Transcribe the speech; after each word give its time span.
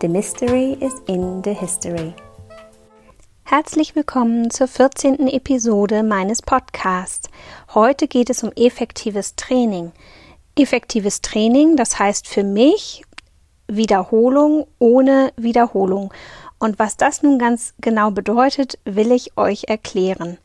The 0.00 0.06
Mystery 0.06 0.74
is 0.74 0.94
in 1.08 1.42
the 1.42 1.52
History. 1.52 2.14
Herzlich 3.42 3.96
willkommen 3.96 4.48
zur 4.48 4.68
14. 4.68 5.26
Episode 5.26 6.04
meines 6.04 6.40
Podcasts. 6.40 7.28
Heute 7.74 8.06
geht 8.06 8.30
es 8.30 8.44
um 8.44 8.52
effektives 8.54 9.34
Training. 9.34 9.90
Effektives 10.56 11.20
Training, 11.20 11.74
das 11.74 11.98
heißt 11.98 12.28
für 12.28 12.44
mich 12.44 13.02
Wiederholung 13.66 14.68
ohne 14.78 15.32
Wiederholung. 15.36 16.14
Und 16.60 16.78
was 16.78 16.96
das 16.96 17.24
nun 17.24 17.40
ganz 17.40 17.74
genau 17.80 18.12
bedeutet, 18.12 18.78
will 18.84 19.10
ich 19.10 19.36
euch 19.36 19.64
erklären. 19.64 20.38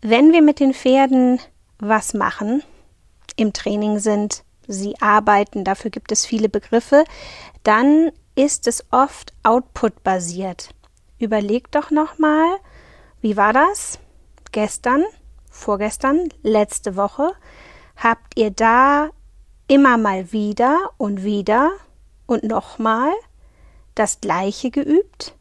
Wenn 0.00 0.32
wir 0.32 0.40
mit 0.40 0.58
den 0.58 0.72
Pferden 0.72 1.38
was 1.78 2.14
machen, 2.14 2.62
im 3.36 3.52
Training 3.52 3.98
sind, 3.98 4.42
sie 4.66 4.94
arbeiten, 5.02 5.64
dafür 5.64 5.90
gibt 5.90 6.12
es 6.12 6.24
viele 6.24 6.48
Begriffe, 6.48 7.04
dann 7.62 8.10
ist 8.34 8.66
es 8.66 8.84
oft 8.90 9.32
output-basiert. 9.42 10.74
Überlegt 11.18 11.74
doch 11.74 11.90
nochmal, 11.90 12.58
wie 13.20 13.36
war 13.36 13.52
das? 13.52 13.98
Gestern, 14.52 15.04
vorgestern, 15.50 16.28
letzte 16.42 16.96
Woche, 16.96 17.32
habt 17.96 18.36
ihr 18.36 18.50
da 18.50 19.10
immer 19.68 19.96
mal 19.96 20.32
wieder 20.32 20.90
und 20.98 21.24
wieder 21.24 21.72
und 22.26 22.44
nochmal 22.44 23.12
das 23.94 24.20
gleiche 24.20 24.70
geübt? 24.70 25.34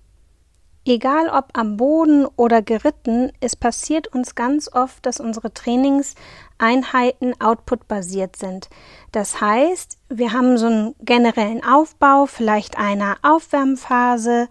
Egal 0.86 1.30
ob 1.30 1.45
am 1.53 1.78
Boden 1.78 2.26
oder 2.36 2.62
geritten, 2.62 3.31
es 3.39 3.56
passiert 3.56 4.08
uns 4.08 4.36
ganz 4.36 4.70
oft, 4.73 5.06
dass 5.06 5.22
unsere 5.22 5.53
Trainingseinheiten 5.53 7.39
output-basiert 7.39 8.36
sind. 8.36 8.70
Das 9.14 9.39
heißt, 9.39 9.98
wir 10.09 10.34
haben 10.34 10.58
so 10.58 10.66
einen 10.66 10.95
generellen 11.00 11.64
Aufbau, 11.64 12.26
vielleicht 12.26 12.78
einer 12.78 13.16
Aufwärmphase, 13.22 14.50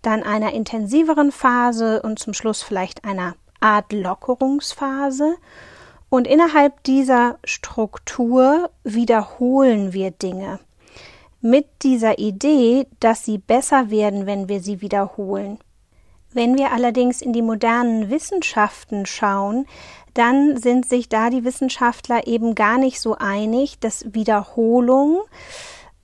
dann 0.00 0.22
einer 0.22 0.54
intensiveren 0.54 1.30
Phase 1.30 2.00
und 2.00 2.18
zum 2.18 2.32
Schluss 2.32 2.62
vielleicht 2.62 3.04
einer 3.04 3.34
Art 3.60 3.92
Lockerungsphase. 3.92 5.36
Und 6.08 6.26
innerhalb 6.26 6.82
dieser 6.84 7.38
Struktur 7.44 8.70
wiederholen 8.84 9.92
wir 9.92 10.12
Dinge 10.12 10.60
mit 11.44 11.66
dieser 11.82 12.18
Idee, 12.18 12.86
dass 13.00 13.26
sie 13.26 13.36
besser 13.36 13.90
werden, 13.90 14.24
wenn 14.24 14.48
wir 14.48 14.60
sie 14.60 14.80
wiederholen. 14.80 15.58
Wenn 16.34 16.58
wir 16.58 16.72
allerdings 16.72 17.22
in 17.22 17.32
die 17.32 17.42
modernen 17.42 18.10
Wissenschaften 18.10 19.06
schauen, 19.06 19.66
dann 20.14 20.56
sind 20.56 20.88
sich 20.88 21.08
da 21.08 21.30
die 21.30 21.44
Wissenschaftler 21.44 22.26
eben 22.26 22.54
gar 22.54 22.76
nicht 22.76 23.00
so 23.00 23.16
einig, 23.16 23.78
dass 23.78 24.14
Wiederholung 24.14 25.20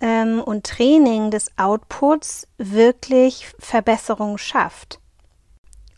ähm, 0.01 0.41
und 0.41 0.65
Training 0.65 1.31
des 1.31 1.51
Outputs 1.59 2.47
wirklich 2.59 3.53
Verbesserung 3.59 4.39
schafft. 4.39 5.01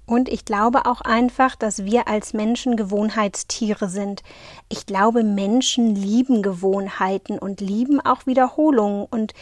Und 0.06 0.28
ich 0.28 0.44
glaube 0.44 0.87
auch 0.87 1.00
einfach, 1.03 1.54
dass 1.54 1.84
wir 1.84 2.09
als 2.09 2.32
Menschen 2.34 2.76
Gewohnheitstiere 2.76 3.88
sind. 3.88 4.22
Ich 4.69 4.84
glaube, 4.84 5.25
Menschen 5.25 5.94
lieben 5.94 6.42
Gewohnheiten 6.42 7.38
und 7.38 7.60
lieben 7.60 8.00
auch 8.00 8.26
Wiederholungen. 8.26 9.06
Und 9.10 9.32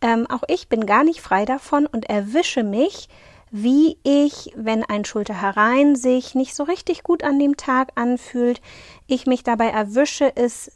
ähm, 0.00 0.26
auch 0.28 0.42
ich 0.48 0.68
bin 0.68 0.86
gar 0.86 1.04
nicht 1.04 1.20
frei 1.20 1.44
davon 1.44 1.86
und 1.86 2.10
erwische 2.10 2.62
mich, 2.62 3.08
wie 3.52 3.98
ich, 4.02 4.50
wenn 4.56 4.82
ein 4.82 5.04
Schulter 5.04 5.40
herein 5.40 5.94
sich 5.94 6.34
nicht 6.34 6.54
so 6.54 6.64
richtig 6.64 7.02
gut 7.02 7.22
an 7.22 7.38
dem 7.38 7.58
Tag 7.58 7.92
anfühlt, 7.96 8.62
ich 9.06 9.26
mich 9.26 9.44
dabei 9.44 9.68
erwische, 9.68 10.32
es 10.34 10.72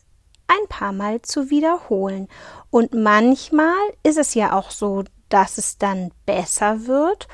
ein 0.46 0.68
paar 0.68 0.92
Mal 0.92 1.22
zu 1.22 1.48
wiederholen. 1.48 2.28
Und 2.70 2.92
manchmal 2.92 3.74
ist 4.02 4.18
es 4.18 4.34
ja 4.34 4.52
auch 4.52 4.70
so, 4.70 5.04
dass 5.30 5.56
es 5.56 5.78
dann 5.78 6.12
besser 6.26 6.86
wird 6.86 7.28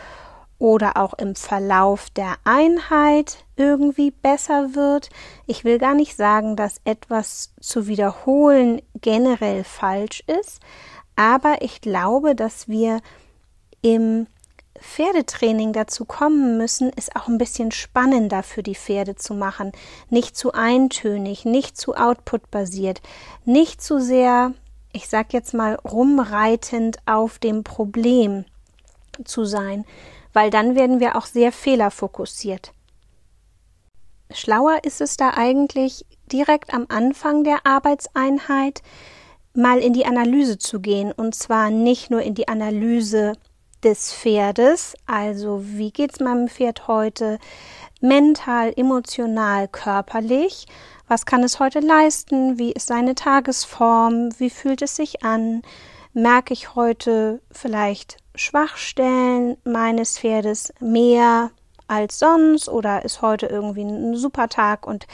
oder 0.61 0.97
auch 0.97 1.15
im 1.15 1.35
Verlauf 1.35 2.09
der 2.11 2.37
Einheit 2.45 3.45
irgendwie 3.57 4.13
besser 4.13 4.77
wird. 4.77 5.11
Ich 5.49 5.65
will 5.65 5.79
gar 5.79 5.95
nicht 5.95 6.17
sagen, 6.17 6.55
dass 6.55 6.81
etwas 6.85 7.53
zu 7.61 7.89
wiederholen 7.89 8.81
generell 8.95 9.65
falsch 9.65 10.23
ist, 10.29 10.61
aber 11.17 11.63
ich 11.63 11.81
glaube, 11.81 12.37
dass 12.37 12.69
wir 12.69 13.01
im 13.83 14.29
Pferdetraining 14.83 15.73
dazu 15.73 16.05
kommen 16.05 16.59
müssen, 16.59 16.91
ist 16.91 17.17
auch 17.17 17.29
ein 17.29 17.39
bisschen 17.39 17.73
spannender 17.73 18.43
für 18.43 18.63
die 18.63 18.75
Pferde 18.75 19.17
zu 19.17 19.35
machen. 19.35 19.73
Nicht 20.11 20.37
zu 20.37 20.53
eintönig, 20.53 21.45
nicht 21.45 21.77
zu 21.77 21.95
output-basiert, 21.95 23.01
nicht 23.45 23.83
zu 23.83 24.01
sehr, 24.01 24.53
ich 24.93 25.09
sag 25.09 25.33
jetzt 25.33 25.55
mal, 25.55 25.77
rumreitend 25.77 26.99
auf 27.07 27.39
dem 27.39 27.65
Problem 27.65 28.45
zu 29.25 29.45
sein, 29.45 29.85
weil 30.33 30.51
dann 30.51 30.75
werden 30.75 31.01
wir 31.01 31.17
auch 31.17 31.27
sehr 31.27 31.53
fehlerfokussiert. 31.53 32.73
Schlauer 34.31 34.85
ist 34.85 35.01
es 35.01 35.17
da 35.17 35.31
eigentlich 35.35 36.07
direkt 36.31 36.73
am 36.73 36.87
Anfang 36.89 37.45
der 37.45 37.67
Arbeitseinheit 37.67 38.83
mal 39.55 39.79
in 39.79 39.93
die 39.93 40.07
Analyse 40.07 40.59
zu 40.59 40.81
gehen 40.81 41.13
und 41.13 41.35
zwar 41.35 41.71
nicht 41.71 42.11
nur 42.11 42.23
in 42.23 42.35
die 42.35 42.49
Analyse 42.49 43.35
des 43.85 44.13
Pferdes, 44.13 44.95
also 45.07 45.61
wie 45.63 45.91
geht's 45.91 46.21
meinem 46.21 46.49
Pferd 46.49 46.89
heute, 46.89 47.39
mental, 48.01 48.73
emotional, 48.77 49.69
körperlich, 49.69 50.67
was 51.09 51.27
kann 51.27 51.43
es 51.43 51.61
heute 51.61 51.81
leisten, 51.81 52.59
wie 52.59 52.73
ist 52.73 52.87
seine 52.87 53.15
Tagesform, 53.15 54.31
wie 54.39 54.51
fühlt 54.51 54.83
es 54.83 54.97
sich 54.97 55.25
an, 55.25 55.63
merke 56.15 56.53
ich 56.53 56.75
heute 56.75 57.41
vielleicht 57.51 58.19
Schwachstellen 58.35 59.57
meines 59.65 60.19
Pferdes 60.19 60.73
mehr 60.81 61.51
als 61.87 62.19
sonst? 62.19 62.69
Oder 62.69 63.05
ist 63.05 63.23
heute 63.23 63.47
irgendwie 63.47 63.83
ein 63.83 64.17
super 64.17 64.49
Tag 64.49 64.87
und 64.87 65.07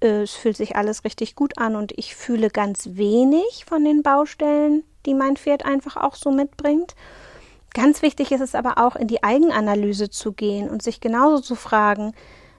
äh, 0.00 0.22
es 0.22 0.32
fühlt 0.32 0.56
sich 0.56 0.76
alles 0.76 1.04
richtig 1.04 1.34
gut 1.34 1.58
an 1.58 1.76
und 1.76 1.92
ich 1.96 2.14
fühle 2.14 2.50
ganz 2.50 2.90
wenig 2.92 3.64
von 3.66 3.84
den 3.84 4.02
Baustellen, 4.02 4.84
die 5.06 5.14
mein 5.14 5.36
Pferd 5.36 5.64
einfach 5.64 5.96
auch 5.96 6.14
so 6.14 6.30
mitbringt. 6.30 6.94
Ganz 7.74 8.02
wichtig 8.02 8.30
ist 8.30 8.40
es 8.40 8.54
aber 8.54 8.78
auch, 8.78 8.94
in 8.94 9.08
die 9.08 9.24
Eigenanalyse 9.24 10.08
zu 10.08 10.32
gehen 10.32 10.70
und 10.70 10.82
sich 10.82 11.00
genauso 11.00 11.42
zu 11.42 11.56
fragen, 11.56 12.14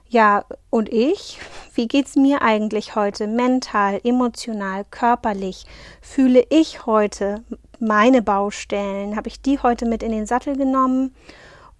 ja, 0.08 0.44
und 0.70 0.88
ich? 0.88 1.40
Wie 1.74 1.88
geht's 1.88 2.14
mir 2.16 2.42
eigentlich 2.42 2.94
heute 2.94 3.26
mental, 3.26 3.98
emotional, 4.04 4.84
körperlich? 4.90 5.64
Fühle 6.00 6.44
ich 6.50 6.86
heute 6.86 7.42
meine 7.80 8.22
Baustellen? 8.22 9.16
Habe 9.16 9.28
ich 9.28 9.40
die 9.40 9.58
heute 9.58 9.86
mit 9.86 10.02
in 10.02 10.12
den 10.12 10.26
Sattel 10.26 10.56
genommen? 10.56 11.14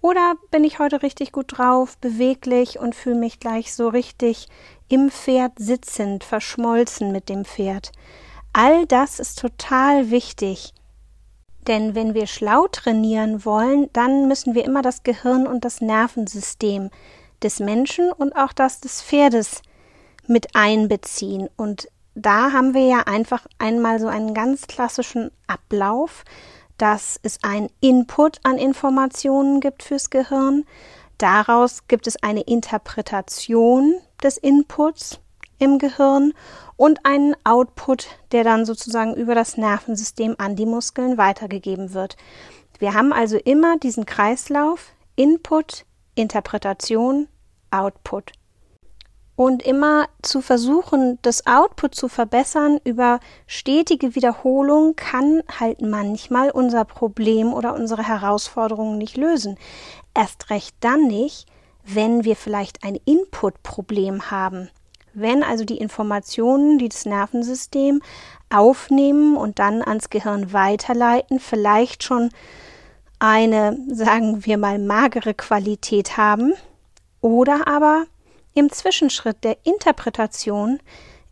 Oder 0.01 0.33
bin 0.51 0.63
ich 0.63 0.79
heute 0.79 1.03
richtig 1.03 1.31
gut 1.31 1.57
drauf, 1.57 1.97
beweglich 1.99 2.79
und 2.79 2.95
fühle 2.95 3.15
mich 3.15 3.39
gleich 3.39 3.73
so 3.73 3.87
richtig 3.87 4.47
im 4.89 5.09
Pferd 5.09 5.53
sitzend, 5.57 6.23
verschmolzen 6.23 7.11
mit 7.11 7.29
dem 7.29 7.45
Pferd? 7.45 7.91
All 8.51 8.87
das 8.87 9.19
ist 9.19 9.39
total 9.39 10.09
wichtig, 10.09 10.73
denn 11.67 11.95
wenn 11.95 12.13
wir 12.13 12.27
schlau 12.27 12.67
trainieren 12.67 13.45
wollen, 13.45 13.89
dann 13.93 14.27
müssen 14.27 14.55
wir 14.55 14.65
immer 14.65 14.81
das 14.81 15.03
Gehirn 15.03 15.47
und 15.47 15.65
das 15.65 15.81
Nervensystem 15.81 16.89
des 17.43 17.59
Menschen 17.59 18.11
und 18.11 18.35
auch 18.35 18.53
das 18.53 18.79
des 18.79 19.01
Pferdes 19.01 19.61
mit 20.27 20.55
einbeziehen. 20.55 21.49
Und 21.55 21.89
da 22.15 22.51
haben 22.51 22.73
wir 22.73 22.87
ja 22.87 22.99
einfach 23.05 23.45
einmal 23.59 23.99
so 23.99 24.07
einen 24.07 24.33
ganz 24.33 24.67
klassischen 24.67 25.31
Ablauf, 25.45 26.23
dass 26.77 27.19
es 27.23 27.43
einen 27.43 27.69
Input 27.79 28.39
an 28.43 28.57
Informationen 28.57 29.59
gibt 29.59 29.83
fürs 29.83 30.09
Gehirn. 30.09 30.65
Daraus 31.17 31.87
gibt 31.87 32.07
es 32.07 32.21
eine 32.23 32.41
Interpretation 32.41 33.95
des 34.23 34.37
Inputs 34.37 35.19
im 35.59 35.79
Gehirn 35.79 36.33
und 36.75 37.05
einen 37.05 37.35
Output, 37.43 38.07
der 38.31 38.43
dann 38.43 38.65
sozusagen 38.65 39.15
über 39.15 39.35
das 39.35 39.57
Nervensystem 39.57 40.35
an 40.37 40.55
die 40.55 40.65
Muskeln 40.65 41.17
weitergegeben 41.17 41.93
wird. 41.93 42.15
Wir 42.79 42.93
haben 42.93 43.11
also 43.11 43.37
immer 43.37 43.77
diesen 43.77 44.05
Kreislauf 44.05 44.91
Input, 45.15 45.85
Interpretation, 46.13 47.27
Output. 47.71 48.31
Und 49.35 49.61
immer 49.61 50.07
zu 50.23 50.41
versuchen, 50.41 51.19
das 51.21 51.45
Output 51.45 51.93
zu 51.93 52.07
verbessern 52.07 52.79
über 52.83 53.19
stetige 53.45 54.15
Wiederholung 54.15 54.95
kann 54.95 55.43
halt 55.59 55.81
manchmal 55.81 56.49
unser 56.49 56.85
Problem 56.85 57.53
oder 57.53 57.75
unsere 57.75 58.01
Herausforderungen 58.07 58.97
nicht 58.97 59.15
lösen. 59.17 59.57
erst 60.15 60.49
recht 60.49 60.75
dann 60.79 61.05
nicht, 61.07 61.45
wenn 61.83 62.23
wir 62.23 62.35
vielleicht 62.35 62.83
ein 62.83 62.95
Input-Problem 63.05 64.31
haben. 64.31 64.69
Wenn 65.19 65.41
also 65.41 65.65
die 65.65 65.77
Informationen, 65.77 66.77
die 66.77 66.89
das 66.89 67.07
Nervensystem 67.07 68.03
aufnehmen 68.51 69.35
und 69.35 69.57
dann 69.57 69.81
ans 69.81 70.11
Gehirn 70.11 70.53
weiterleiten, 70.53 71.39
vielleicht 71.39 72.03
schon 72.03 72.29
eine, 73.17 73.75
sagen 73.91 74.45
wir 74.45 74.59
mal, 74.59 74.77
magere 74.77 75.33
Qualität 75.33 76.17
haben 76.17 76.53
oder 77.19 77.67
aber 77.67 78.05
im 78.53 78.71
Zwischenschritt 78.71 79.43
der 79.43 79.57
Interpretation 79.63 80.79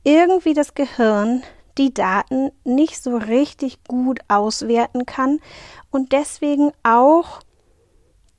irgendwie 0.04 0.56
das 0.56 0.74
Gehirn 0.74 1.44
die 1.78 1.94
Daten 1.94 2.52
nicht 2.64 3.04
so 3.04 3.16
richtig 3.18 3.84
gut 3.84 4.20
auswerten 4.28 5.06
kann 5.06 5.42
und 5.92 6.12
deswegen 6.12 6.72
auch 6.82 7.42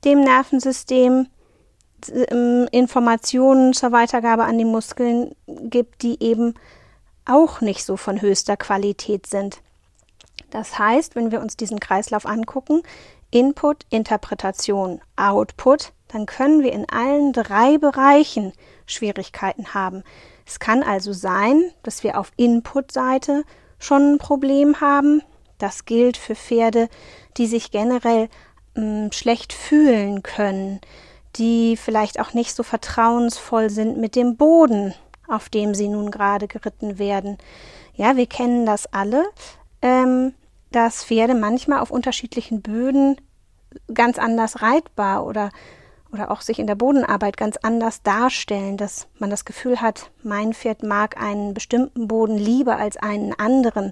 dem 0.03 0.19
Nervensystem 0.19 1.27
ähm, 2.09 2.67
Informationen 2.71 3.73
zur 3.73 3.91
Weitergabe 3.91 4.43
an 4.43 4.57
die 4.57 4.65
Muskeln 4.65 5.35
gibt, 5.47 6.01
die 6.01 6.21
eben 6.23 6.55
auch 7.25 7.61
nicht 7.61 7.83
so 7.83 7.97
von 7.97 8.21
höchster 8.21 8.57
Qualität 8.57 9.27
sind. 9.27 9.61
Das 10.49 10.79
heißt, 10.79 11.15
wenn 11.15 11.31
wir 11.31 11.41
uns 11.41 11.57
diesen 11.57 11.79
Kreislauf 11.79 12.25
angucken, 12.25 12.83
Input, 13.31 13.85
Interpretation, 13.89 15.01
Output, 15.17 15.91
dann 16.07 16.25
können 16.25 16.63
wir 16.63 16.71
in 16.71 16.87
allen 16.89 17.33
drei 17.33 17.77
Bereichen 17.77 18.53
Schwierigkeiten 18.85 19.73
haben. 19.73 20.03
Es 20.45 20.59
kann 20.59 20.81
also 20.81 21.11
sein, 21.11 21.71
dass 21.83 22.03
wir 22.03 22.17
auf 22.17 22.31
Input-Seite 22.37 23.43
schon 23.79 24.13
ein 24.13 24.17
Problem 24.17 24.79
haben. 24.79 25.21
Das 25.57 25.83
gilt 25.83 26.15
für 26.15 26.35
Pferde, 26.35 26.87
die 27.35 27.47
sich 27.47 27.71
generell 27.71 28.29
mh, 28.75 29.07
mm, 29.07 29.11
schlecht 29.11 29.51
fühlen 29.51 30.23
können, 30.23 30.79
die 31.35 31.77
vielleicht 31.77 32.19
auch 32.19 32.33
nicht 32.33 32.55
so 32.55 32.63
vertrauensvoll 32.63 33.69
sind 33.69 33.97
mit 33.97 34.15
dem 34.15 34.37
Boden, 34.37 34.93
auf 35.27 35.49
dem 35.49 35.75
sie 35.75 35.87
nun 35.87 36.11
gerade 36.11 36.47
geritten 36.47 36.97
werden. 36.97 37.37
Ja, 37.93 38.15
wir 38.15 38.27
kennen 38.27 38.65
das 38.65 38.91
alle, 38.93 39.25
ähm, 39.81 40.33
dass 40.71 41.03
Pferde 41.03 41.35
manchmal 41.35 41.79
auf 41.79 41.91
unterschiedlichen 41.91 42.61
Böden 42.61 43.19
ganz 43.93 44.17
anders 44.17 44.61
reitbar 44.61 45.25
oder 45.25 45.51
oder 46.11 46.31
auch 46.31 46.41
sich 46.41 46.59
in 46.59 46.67
der 46.67 46.75
Bodenarbeit 46.75 47.37
ganz 47.37 47.57
anders 47.57 48.01
darstellen, 48.01 48.77
dass 48.77 49.07
man 49.19 49.29
das 49.29 49.45
Gefühl 49.45 49.81
hat, 49.81 50.09
mein 50.23 50.53
Pferd 50.53 50.83
mag 50.83 51.21
einen 51.21 51.53
bestimmten 51.53 52.07
Boden 52.07 52.37
lieber 52.37 52.77
als 52.77 52.97
einen 52.97 53.33
anderen. 53.37 53.91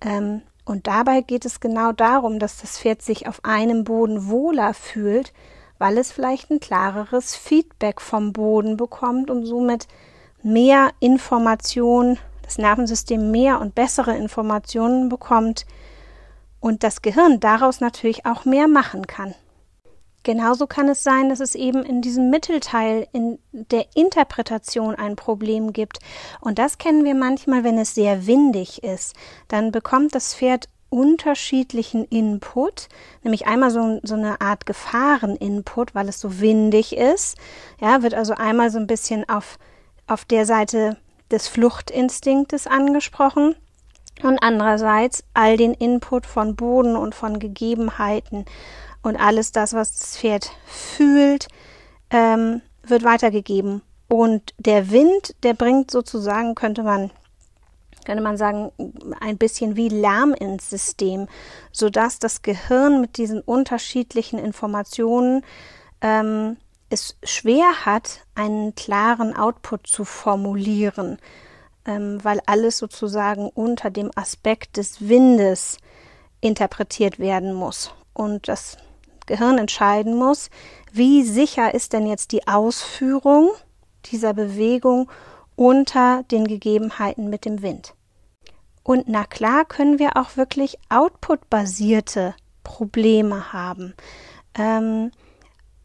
Ähm, 0.00 0.42
und 0.64 0.86
dabei 0.86 1.22
geht 1.22 1.44
es 1.44 1.60
genau 1.60 1.92
darum, 1.92 2.38
dass 2.38 2.58
das 2.60 2.78
Pferd 2.78 3.02
sich 3.02 3.26
auf 3.26 3.44
einem 3.44 3.84
Boden 3.84 4.28
wohler 4.28 4.74
fühlt, 4.74 5.32
weil 5.82 5.98
es 5.98 6.12
vielleicht 6.12 6.48
ein 6.48 6.60
klareres 6.60 7.34
Feedback 7.34 8.00
vom 8.00 8.32
Boden 8.32 8.76
bekommt 8.76 9.32
und 9.32 9.44
somit 9.44 9.88
mehr 10.40 10.90
Information, 11.00 12.20
das 12.42 12.56
Nervensystem 12.56 13.32
mehr 13.32 13.60
und 13.60 13.74
bessere 13.74 14.16
Informationen 14.16 15.08
bekommt 15.08 15.66
und 16.60 16.84
das 16.84 17.02
Gehirn 17.02 17.40
daraus 17.40 17.80
natürlich 17.80 18.26
auch 18.26 18.44
mehr 18.44 18.68
machen 18.68 19.08
kann. 19.08 19.34
Genauso 20.22 20.68
kann 20.68 20.88
es 20.88 21.02
sein, 21.02 21.28
dass 21.28 21.40
es 21.40 21.56
eben 21.56 21.82
in 21.82 22.00
diesem 22.00 22.30
Mittelteil 22.30 23.08
in 23.12 23.40
der 23.50 23.86
Interpretation 23.96 24.94
ein 24.94 25.16
Problem 25.16 25.72
gibt. 25.72 25.98
Und 26.40 26.60
das 26.60 26.78
kennen 26.78 27.04
wir 27.04 27.16
manchmal, 27.16 27.64
wenn 27.64 27.76
es 27.76 27.96
sehr 27.96 28.28
windig 28.28 28.84
ist. 28.84 29.16
Dann 29.48 29.72
bekommt 29.72 30.14
das 30.14 30.32
Pferd 30.32 30.68
unterschiedlichen 30.92 32.04
Input, 32.04 32.88
nämlich 33.22 33.46
einmal 33.46 33.70
so, 33.70 33.98
so 34.02 34.14
eine 34.14 34.40
Art 34.40 34.66
Gefahreninput, 34.66 35.94
weil 35.94 36.08
es 36.08 36.20
so 36.20 36.40
windig 36.40 36.96
ist. 36.96 37.38
Ja, 37.80 38.02
wird 38.02 38.14
also 38.14 38.34
einmal 38.34 38.70
so 38.70 38.78
ein 38.78 38.86
bisschen 38.86 39.28
auf, 39.28 39.58
auf 40.06 40.24
der 40.26 40.44
Seite 40.44 40.98
des 41.30 41.48
Fluchtinstinktes 41.48 42.66
angesprochen 42.66 43.56
und 44.22 44.38
andererseits 44.42 45.24
all 45.32 45.56
den 45.56 45.72
Input 45.72 46.26
von 46.26 46.56
Boden 46.56 46.94
und 46.94 47.14
von 47.14 47.38
Gegebenheiten 47.38 48.44
und 49.02 49.16
alles 49.16 49.50
das, 49.50 49.72
was 49.72 49.98
das 49.98 50.18
Pferd 50.18 50.50
fühlt, 50.66 51.48
ähm, 52.10 52.60
wird 52.82 53.02
weitergegeben. 53.02 53.80
Und 54.08 54.52
der 54.58 54.90
Wind, 54.90 55.34
der 55.42 55.54
bringt 55.54 55.90
sozusagen, 55.90 56.54
könnte 56.54 56.82
man, 56.82 57.10
könnte 58.04 58.22
man 58.22 58.36
sagen, 58.36 58.72
ein 59.20 59.38
bisschen 59.38 59.76
wie 59.76 59.88
Lärm 59.88 60.34
ins 60.34 60.70
System, 60.70 61.28
sodass 61.70 62.18
das 62.18 62.42
Gehirn 62.42 63.00
mit 63.00 63.16
diesen 63.16 63.40
unterschiedlichen 63.40 64.38
Informationen 64.38 65.44
ähm, 66.00 66.56
es 66.90 67.16
schwer 67.22 67.86
hat, 67.86 68.20
einen 68.34 68.74
klaren 68.74 69.34
Output 69.36 69.86
zu 69.86 70.04
formulieren, 70.04 71.18
ähm, 71.86 72.22
weil 72.22 72.40
alles 72.46 72.78
sozusagen 72.78 73.48
unter 73.48 73.90
dem 73.90 74.10
Aspekt 74.14 74.76
des 74.76 75.08
Windes 75.08 75.78
interpretiert 76.40 77.18
werden 77.18 77.54
muss. 77.54 77.92
Und 78.12 78.48
das 78.48 78.76
Gehirn 79.26 79.58
entscheiden 79.58 80.16
muss, 80.16 80.50
wie 80.92 81.22
sicher 81.22 81.72
ist 81.72 81.92
denn 81.92 82.06
jetzt 82.06 82.32
die 82.32 82.46
Ausführung 82.46 83.50
dieser 84.06 84.34
Bewegung 84.34 85.10
unter 85.56 86.24
den 86.30 86.46
Gegebenheiten 86.46 87.28
mit 87.28 87.44
dem 87.44 87.62
Wind. 87.62 87.94
Und 88.82 89.08
na 89.08 89.24
klar 89.24 89.64
können 89.64 89.98
wir 89.98 90.16
auch 90.16 90.36
wirklich 90.36 90.78
output-basierte 90.88 92.34
Probleme 92.64 93.52
haben. 93.52 93.94
Ähm, 94.54 95.12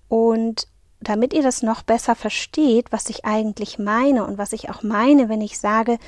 und 0.08 0.68
damit 1.00 1.34
ihr 1.34 1.44
das 1.44 1.62
noch 1.62 1.84
besser 1.84 2.16
versteht, 2.16 2.92
was 2.92 3.10
ich 3.10 3.26
eigentlich 3.26 3.78
meine 3.78 4.26
und 4.26 4.38
was 4.38 4.54
ich 4.54 4.70
auch 4.70 4.82
meine, 4.82 5.30
wenn 5.30 5.42
ich 5.42 5.60
sage, 5.60 6.00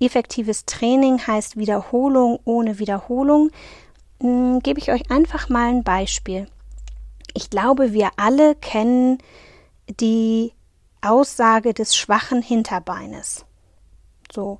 effektives 0.00 0.64
Training 0.64 1.18
heißt 1.26 1.56
Wiederholung 1.56 2.40
ohne 2.44 2.78
Wiederholung, 2.78 3.50
hm, 4.20 4.60
gebe 4.60 4.80
ich 4.80 4.90
euch 4.90 5.10
einfach 5.10 5.48
mal 5.48 5.68
ein 5.68 5.84
Beispiel. 5.84 6.46
Ich 7.34 7.50
glaube, 7.50 7.92
wir 7.92 8.10
alle 8.16 8.54
kennen 8.54 9.18
die 10.00 10.52
Aussage 11.02 11.74
des 11.74 11.96
schwachen 11.96 12.42
Hinterbeines. 12.42 13.44
So. 14.32 14.58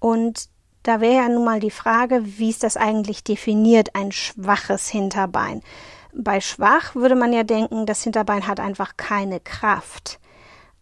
Und 0.00 0.48
da 0.82 1.00
wäre 1.00 1.16
ja 1.22 1.28
nun 1.28 1.44
mal 1.44 1.60
die 1.60 1.70
Frage, 1.70 2.20
wie 2.24 2.50
ist 2.50 2.62
das 2.62 2.76
eigentlich 2.76 3.24
definiert, 3.24 3.94
ein 3.94 4.12
schwaches 4.12 4.88
Hinterbein? 4.88 5.62
Bei 6.14 6.40
schwach 6.40 6.94
würde 6.94 7.14
man 7.14 7.32
ja 7.32 7.42
denken, 7.42 7.86
das 7.86 8.02
Hinterbein 8.02 8.46
hat 8.46 8.60
einfach 8.60 8.96
keine 8.96 9.40
Kraft. 9.40 10.18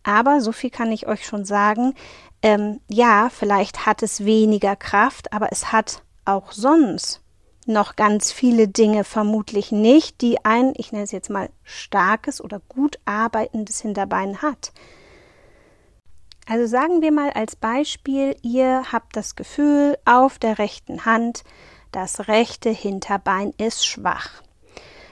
Aber 0.03 0.41
so 0.41 0.53
viel 0.53 0.71
kann 0.71 0.93
ich 0.93 1.09
euch 1.09 1.27
schon 1.27 1.45
sagen, 1.45 1.95
ähm, 2.43 2.81
ja, 2.89 3.29
vielleicht 3.31 3.87
hat 3.87 4.03
es 4.03 4.25
weniger 4.25 4.77
Kraft, 4.77 5.33
aber 5.33 5.49
es 5.51 5.73
hat 5.73 6.03
auch 6.25 6.53
sonst 6.53 7.21
noch 7.69 7.97
ganz 7.97 8.33
viele 8.33 8.69
Dinge 8.69 9.05
vermutlich 9.05 9.73
nicht, 9.73 10.21
die 10.21 10.45
ein, 10.45 10.73
ich 10.77 10.93
nenne 10.93 11.05
es 11.05 11.13
jetzt 11.13 11.31
mal, 11.31 11.51
starkes 11.65 12.41
oder 12.41 12.61
gut 12.69 12.99
arbeitendes 13.05 13.81
Hinterbein 13.81 14.43
hat. 14.43 14.73
Also 16.49 16.67
sagen 16.67 17.03
wir 17.03 17.11
mal 17.11 17.31
als 17.31 17.57
Beispiel, 17.57 18.37
ihr 18.43 18.93
habt 18.93 19.17
das 19.17 19.35
Gefühl 19.35 19.99
auf 20.05 20.39
der 20.39 20.59
rechten 20.59 21.05
Hand, 21.05 21.43
das 21.91 22.29
rechte 22.29 22.71
Hinterbein 22.71 23.53
ist 23.59 23.85
schwach. 23.85 24.43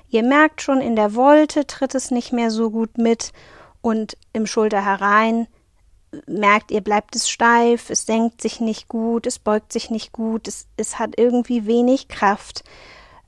Ihr 0.08 0.22
merkt 0.22 0.62
schon, 0.62 0.80
in 0.80 0.94
der 0.94 1.16
Wolte 1.16 1.66
tritt 1.66 1.94
es 1.96 2.12
nicht 2.12 2.32
mehr 2.32 2.52
so 2.52 2.70
gut 2.70 2.98
mit 2.98 3.32
und 3.82 4.16
im 4.32 4.46
Schulter 4.46 4.84
herein 4.84 5.48
merkt, 6.26 6.70
ihr 6.70 6.80
bleibt 6.80 7.16
es 7.16 7.28
steif, 7.28 7.90
es 7.90 8.06
senkt 8.06 8.40
sich 8.40 8.60
nicht 8.60 8.88
gut, 8.88 9.26
es 9.26 9.38
beugt 9.38 9.72
sich 9.72 9.90
nicht 9.90 10.12
gut, 10.12 10.48
es, 10.48 10.66
es 10.76 10.98
hat 10.98 11.18
irgendwie 11.18 11.66
wenig 11.66 12.08
Kraft. 12.08 12.64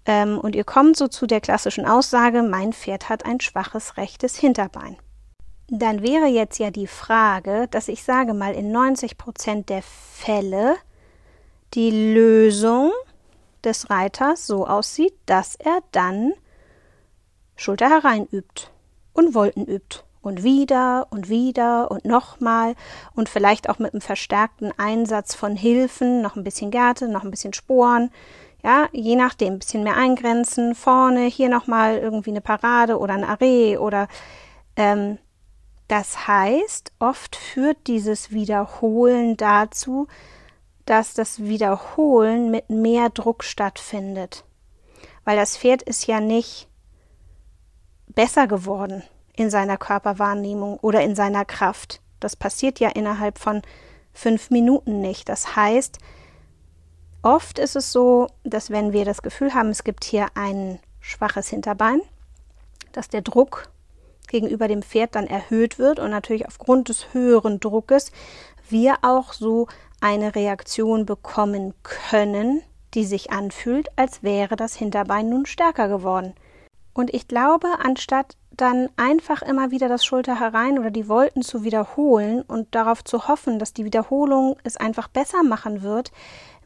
Ähm, 0.04 0.38
und 0.38 0.54
ihr 0.54 0.64
kommt 0.64 0.96
so 0.96 1.08
zu 1.08 1.26
der 1.26 1.40
klassischen 1.40 1.86
Aussage, 1.86 2.42
mein 2.42 2.72
Pferd 2.72 3.08
hat 3.08 3.26
ein 3.26 3.40
schwaches 3.40 3.96
rechtes 3.96 4.36
Hinterbein. 4.36 4.96
Dann 5.68 6.02
wäre 6.02 6.26
jetzt 6.26 6.58
ja 6.58 6.70
die 6.70 6.86
Frage, 6.86 7.66
dass 7.70 7.88
ich 7.88 8.04
sage 8.04 8.34
mal, 8.34 8.54
in 8.54 8.70
90 8.70 9.18
Prozent 9.18 9.68
der 9.68 9.82
Fälle 9.82 10.76
die 11.74 12.14
Lösung 12.14 12.92
des 13.64 13.90
Reiters 13.90 14.46
so 14.46 14.66
aussieht, 14.66 15.14
dass 15.26 15.56
er 15.56 15.80
dann 15.90 16.32
Schulter 17.56 17.90
herein 17.90 18.26
übt 18.30 18.68
und 19.12 19.34
Wolten 19.34 19.66
übt 19.66 20.05
und 20.26 20.42
wieder 20.42 21.06
und 21.10 21.28
wieder 21.28 21.90
und 21.90 22.04
nochmal. 22.04 22.74
Und 23.14 23.28
vielleicht 23.28 23.68
auch 23.68 23.78
mit 23.78 23.94
einem 23.94 24.00
verstärkten 24.00 24.72
Einsatz 24.76 25.34
von 25.34 25.54
Hilfen, 25.56 26.20
noch 26.20 26.34
ein 26.34 26.42
bisschen 26.44 26.72
Gärte, 26.72 27.08
noch 27.08 27.22
ein 27.22 27.30
bisschen 27.30 27.52
Sporen, 27.52 28.10
ja, 28.64 28.88
je 28.92 29.14
nachdem, 29.14 29.54
ein 29.54 29.58
bisschen 29.60 29.84
mehr 29.84 29.96
eingrenzen, 29.96 30.74
vorne, 30.74 31.26
hier 31.26 31.48
nochmal 31.48 31.98
irgendwie 31.98 32.30
eine 32.30 32.40
Parade 32.40 32.98
oder 32.98 33.14
ein 33.14 33.22
Array 33.22 33.78
oder 33.78 34.08
ähm, 34.74 35.18
das 35.86 36.26
heißt, 36.26 36.90
oft 36.98 37.36
führt 37.36 37.86
dieses 37.86 38.32
Wiederholen 38.32 39.36
dazu, 39.36 40.08
dass 40.84 41.14
das 41.14 41.44
Wiederholen 41.44 42.50
mit 42.50 42.68
mehr 42.68 43.10
Druck 43.10 43.44
stattfindet. 43.44 44.44
Weil 45.24 45.36
das 45.36 45.56
Pferd 45.56 45.82
ist 45.82 46.08
ja 46.08 46.18
nicht 46.18 46.68
besser 48.08 48.48
geworden 48.48 49.04
in 49.36 49.50
seiner 49.50 49.76
Körperwahrnehmung 49.76 50.78
oder 50.78 51.02
in 51.02 51.14
seiner 51.14 51.44
Kraft. 51.44 52.00
Das 52.20 52.36
passiert 52.36 52.80
ja 52.80 52.88
innerhalb 52.88 53.38
von 53.38 53.62
fünf 54.12 54.50
Minuten 54.50 55.00
nicht. 55.00 55.28
Das 55.28 55.54
heißt, 55.54 55.98
oft 57.22 57.58
ist 57.58 57.76
es 57.76 57.92
so, 57.92 58.28
dass 58.44 58.70
wenn 58.70 58.92
wir 58.92 59.04
das 59.04 59.22
Gefühl 59.22 59.54
haben, 59.54 59.68
es 59.68 59.84
gibt 59.84 60.04
hier 60.04 60.28
ein 60.34 60.78
schwaches 61.00 61.48
Hinterbein, 61.48 62.00
dass 62.92 63.08
der 63.08 63.22
Druck 63.22 63.68
gegenüber 64.28 64.68
dem 64.68 64.82
Pferd 64.82 65.14
dann 65.14 65.26
erhöht 65.26 65.78
wird 65.78 66.00
und 66.00 66.10
natürlich 66.10 66.46
aufgrund 66.46 66.88
des 66.88 67.12
höheren 67.12 67.60
Druckes 67.60 68.10
wir 68.68 68.96
auch 69.02 69.32
so 69.32 69.68
eine 70.00 70.34
Reaktion 70.34 71.06
bekommen 71.06 71.74
können, 71.82 72.62
die 72.94 73.04
sich 73.04 73.30
anfühlt, 73.30 73.88
als 73.96 74.22
wäre 74.22 74.56
das 74.56 74.74
Hinterbein 74.74 75.28
nun 75.28 75.46
stärker 75.46 75.88
geworden. 75.88 76.34
Und 76.92 77.12
ich 77.12 77.28
glaube, 77.28 77.68
anstatt 77.82 78.36
dann 78.56 78.88
einfach 78.96 79.42
immer 79.42 79.70
wieder 79.70 79.88
das 79.88 80.04
Schulter 80.04 80.40
herein 80.40 80.78
oder 80.78 80.90
die 80.90 81.08
Wolten 81.08 81.42
zu 81.42 81.64
wiederholen 81.64 82.42
und 82.42 82.74
darauf 82.74 83.04
zu 83.04 83.28
hoffen, 83.28 83.58
dass 83.58 83.72
die 83.72 83.84
Wiederholung 83.84 84.56
es 84.64 84.76
einfach 84.76 85.08
besser 85.08 85.42
machen 85.42 85.82
wird, 85.82 86.12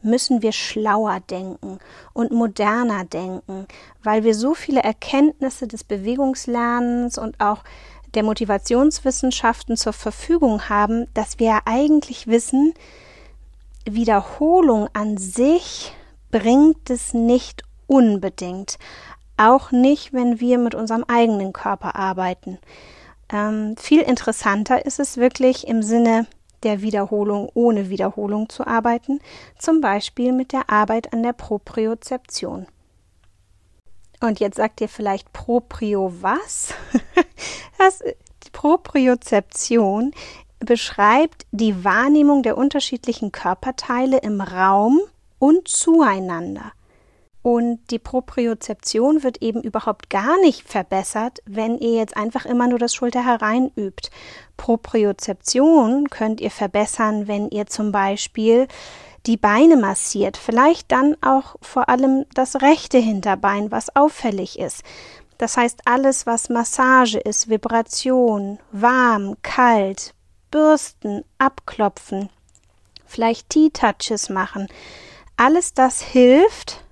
müssen 0.01 0.41
wir 0.41 0.51
schlauer 0.51 1.19
denken 1.19 1.79
und 2.13 2.31
moderner 2.31 3.05
denken, 3.05 3.67
weil 4.03 4.23
wir 4.23 4.33
so 4.33 4.53
viele 4.53 4.81
Erkenntnisse 4.81 5.67
des 5.67 5.83
Bewegungslernens 5.83 7.17
und 7.17 7.39
auch 7.39 7.63
der 8.13 8.23
Motivationswissenschaften 8.23 9.77
zur 9.77 9.93
Verfügung 9.93 10.69
haben, 10.69 11.07
dass 11.13 11.39
wir 11.39 11.61
eigentlich 11.65 12.27
wissen, 12.27 12.73
Wiederholung 13.85 14.89
an 14.93 15.17
sich 15.17 15.93
bringt 16.29 16.89
es 16.89 17.13
nicht 17.13 17.63
unbedingt. 17.87 18.77
Auch 19.41 19.71
nicht, 19.71 20.13
wenn 20.13 20.39
wir 20.39 20.59
mit 20.59 20.75
unserem 20.75 21.03
eigenen 21.07 21.51
Körper 21.51 21.95
arbeiten. 21.95 22.59
Ähm, 23.33 23.75
viel 23.75 24.01
interessanter 24.01 24.85
ist 24.85 24.99
es 24.99 25.17
wirklich 25.17 25.67
im 25.67 25.81
Sinne 25.81 26.27
der 26.61 26.83
Wiederholung 26.83 27.49
ohne 27.55 27.89
Wiederholung 27.89 28.49
zu 28.49 28.67
arbeiten, 28.67 29.19
zum 29.57 29.81
Beispiel 29.81 30.31
mit 30.31 30.53
der 30.53 30.69
Arbeit 30.69 31.11
an 31.11 31.23
der 31.23 31.33
Propriozeption. 31.33 32.67
Und 34.19 34.39
jetzt 34.39 34.57
sagt 34.57 34.79
ihr 34.79 34.89
vielleicht 34.89 35.33
Proprio 35.33 36.13
was? 36.21 36.75
das, 37.79 38.03
die 38.43 38.51
Propriozeption 38.51 40.11
beschreibt 40.59 41.47
die 41.51 41.83
Wahrnehmung 41.83 42.43
der 42.43 42.59
unterschiedlichen 42.59 43.31
Körperteile 43.31 44.19
im 44.19 44.39
Raum 44.39 45.01
und 45.39 45.67
zueinander. 45.67 46.73
Und 47.43 47.79
die 47.89 47.99
Propriozeption 47.99 49.23
wird 49.23 49.41
eben 49.41 49.63
überhaupt 49.63 50.09
gar 50.09 50.39
nicht 50.41 50.67
verbessert, 50.67 51.39
wenn 51.45 51.77
ihr 51.79 51.95
jetzt 51.95 52.15
einfach 52.15 52.45
immer 52.45 52.67
nur 52.67 52.77
das 52.77 52.93
Schulter 52.93 53.25
herein 53.25 53.71
übt. 53.75 54.09
Propriozeption 54.57 56.09
könnt 56.09 56.39
ihr 56.39 56.51
verbessern, 56.51 57.27
wenn 57.27 57.49
ihr 57.49 57.65
zum 57.65 57.91
Beispiel 57.91 58.67
die 59.25 59.37
Beine 59.37 59.75
massiert, 59.75 60.37
vielleicht 60.37 60.91
dann 60.91 61.15
auch 61.21 61.55
vor 61.61 61.89
allem 61.89 62.25
das 62.33 62.61
rechte 62.61 62.97
Hinterbein, 62.97 63.71
was 63.71 63.95
auffällig 63.95 64.57
ist. 64.57 64.83
Das 65.37 65.57
heißt 65.57 65.81
alles, 65.85 66.27
was 66.27 66.49
Massage 66.49 67.17
ist, 67.17 67.49
Vibration, 67.49 68.59
warm, 68.71 69.37
kalt, 69.41 70.13
bürsten, 70.51 71.23
abklopfen, 71.39 72.29
vielleicht 73.05 73.49
Tea-Touches 73.49 74.29
machen. 74.29 74.67
Alles 75.37 75.73
das 75.73 76.01
hilft, 76.01 76.83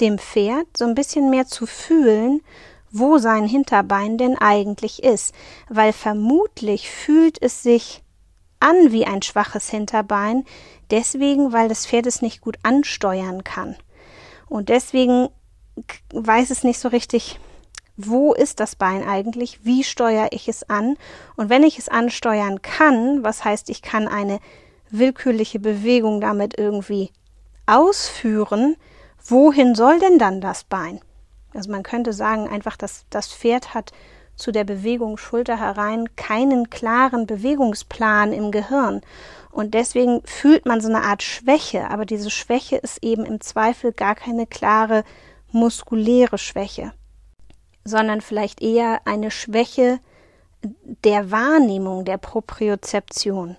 dem 0.00 0.18
Pferd 0.18 0.66
so 0.76 0.84
ein 0.84 0.94
bisschen 0.94 1.30
mehr 1.30 1.46
zu 1.46 1.66
fühlen, 1.66 2.40
wo 2.90 3.18
sein 3.18 3.46
Hinterbein 3.46 4.16
denn 4.18 4.36
eigentlich 4.38 5.02
ist, 5.02 5.34
weil 5.68 5.92
vermutlich 5.92 6.90
fühlt 6.90 7.40
es 7.42 7.62
sich 7.62 8.02
an 8.60 8.92
wie 8.92 9.04
ein 9.04 9.22
schwaches 9.22 9.68
Hinterbein, 9.68 10.44
deswegen, 10.90 11.52
weil 11.52 11.68
das 11.68 11.86
Pferd 11.86 12.06
es 12.06 12.22
nicht 12.22 12.40
gut 12.40 12.58
ansteuern 12.62 13.44
kann. 13.44 13.76
Und 14.48 14.68
deswegen 14.68 15.28
weiß 16.12 16.50
es 16.50 16.64
nicht 16.64 16.78
so 16.78 16.88
richtig, 16.88 17.38
wo 17.96 18.32
ist 18.32 18.60
das 18.60 18.76
Bein 18.76 19.06
eigentlich, 19.06 19.64
wie 19.64 19.84
steuere 19.84 20.28
ich 20.30 20.48
es 20.48 20.68
an. 20.68 20.96
Und 21.36 21.50
wenn 21.50 21.62
ich 21.62 21.78
es 21.78 21.88
ansteuern 21.88 22.62
kann, 22.62 23.22
was 23.24 23.44
heißt, 23.44 23.68
ich 23.70 23.82
kann 23.82 24.08
eine 24.08 24.38
willkürliche 24.90 25.58
Bewegung 25.58 26.20
damit 26.20 26.56
irgendwie 26.58 27.10
ausführen, 27.66 28.76
wohin 29.24 29.74
soll 29.74 29.98
denn 29.98 30.18
dann 30.18 30.40
das 30.40 30.64
Bein? 30.64 31.00
Also 31.54 31.70
man 31.70 31.82
könnte 31.82 32.12
sagen, 32.12 32.48
einfach, 32.48 32.76
dass 32.76 33.06
das 33.10 33.32
Pferd 33.32 33.74
hat 33.74 33.92
zu 34.36 34.52
der 34.52 34.64
Bewegung 34.64 35.18
Schulter 35.18 35.58
herein 35.58 36.14
keinen 36.16 36.70
klaren 36.70 37.26
Bewegungsplan 37.26 38.32
im 38.32 38.50
Gehirn. 38.50 39.00
Und 39.50 39.74
deswegen 39.74 40.22
fühlt 40.24 40.66
man 40.66 40.80
so 40.80 40.88
eine 40.88 41.02
Art 41.02 41.22
Schwäche, 41.22 41.90
aber 41.90 42.06
diese 42.06 42.30
Schwäche 42.30 42.76
ist 42.76 43.02
eben 43.02 43.24
im 43.24 43.40
Zweifel 43.40 43.92
gar 43.92 44.14
keine 44.14 44.46
klare 44.46 45.04
muskuläre 45.50 46.38
Schwäche, 46.38 46.92
sondern 47.84 48.20
vielleicht 48.20 48.62
eher 48.62 49.00
eine 49.06 49.30
Schwäche 49.30 49.98
der 51.04 51.30
Wahrnehmung, 51.30 52.04
der 52.04 52.18
Propriozeption 52.18 53.56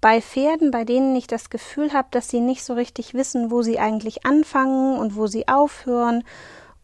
bei 0.00 0.20
Pferden, 0.20 0.70
bei 0.70 0.84
denen 0.84 1.14
ich 1.14 1.26
das 1.26 1.50
Gefühl 1.50 1.92
habe, 1.92 2.08
dass 2.10 2.28
sie 2.28 2.40
nicht 2.40 2.64
so 2.64 2.74
richtig 2.74 3.14
wissen, 3.14 3.50
wo 3.50 3.62
sie 3.62 3.78
eigentlich 3.78 4.24
anfangen 4.24 4.98
und 4.98 5.16
wo 5.16 5.26
sie 5.26 5.46
aufhören 5.48 6.24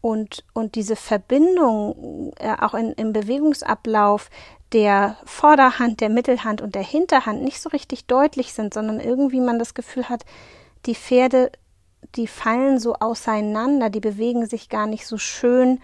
und, 0.01 0.43
und 0.53 0.75
diese 0.75 0.95
Verbindung 0.95 2.33
äh, 2.39 2.55
auch 2.59 2.73
in, 2.73 2.93
im 2.93 3.13
Bewegungsablauf 3.13 4.29
der 4.73 5.17
Vorderhand, 5.25 6.01
der 6.01 6.09
Mittelhand 6.09 6.61
und 6.61 6.75
der 6.75 6.83
Hinterhand 6.83 7.41
nicht 7.41 7.61
so 7.61 7.69
richtig 7.69 8.05
deutlich 8.05 8.53
sind, 8.53 8.73
sondern 8.73 8.99
irgendwie 8.99 9.39
man 9.39 9.59
das 9.59 9.73
Gefühl 9.73 10.09
hat, 10.09 10.25
die 10.85 10.95
Pferde, 10.95 11.51
die 12.15 12.27
fallen 12.27 12.79
so 12.79 12.95
auseinander, 12.95 13.89
die 13.89 13.99
bewegen 13.99 14.45
sich 14.45 14.69
gar 14.69 14.87
nicht 14.87 15.07
so 15.07 15.17
schön 15.17 15.79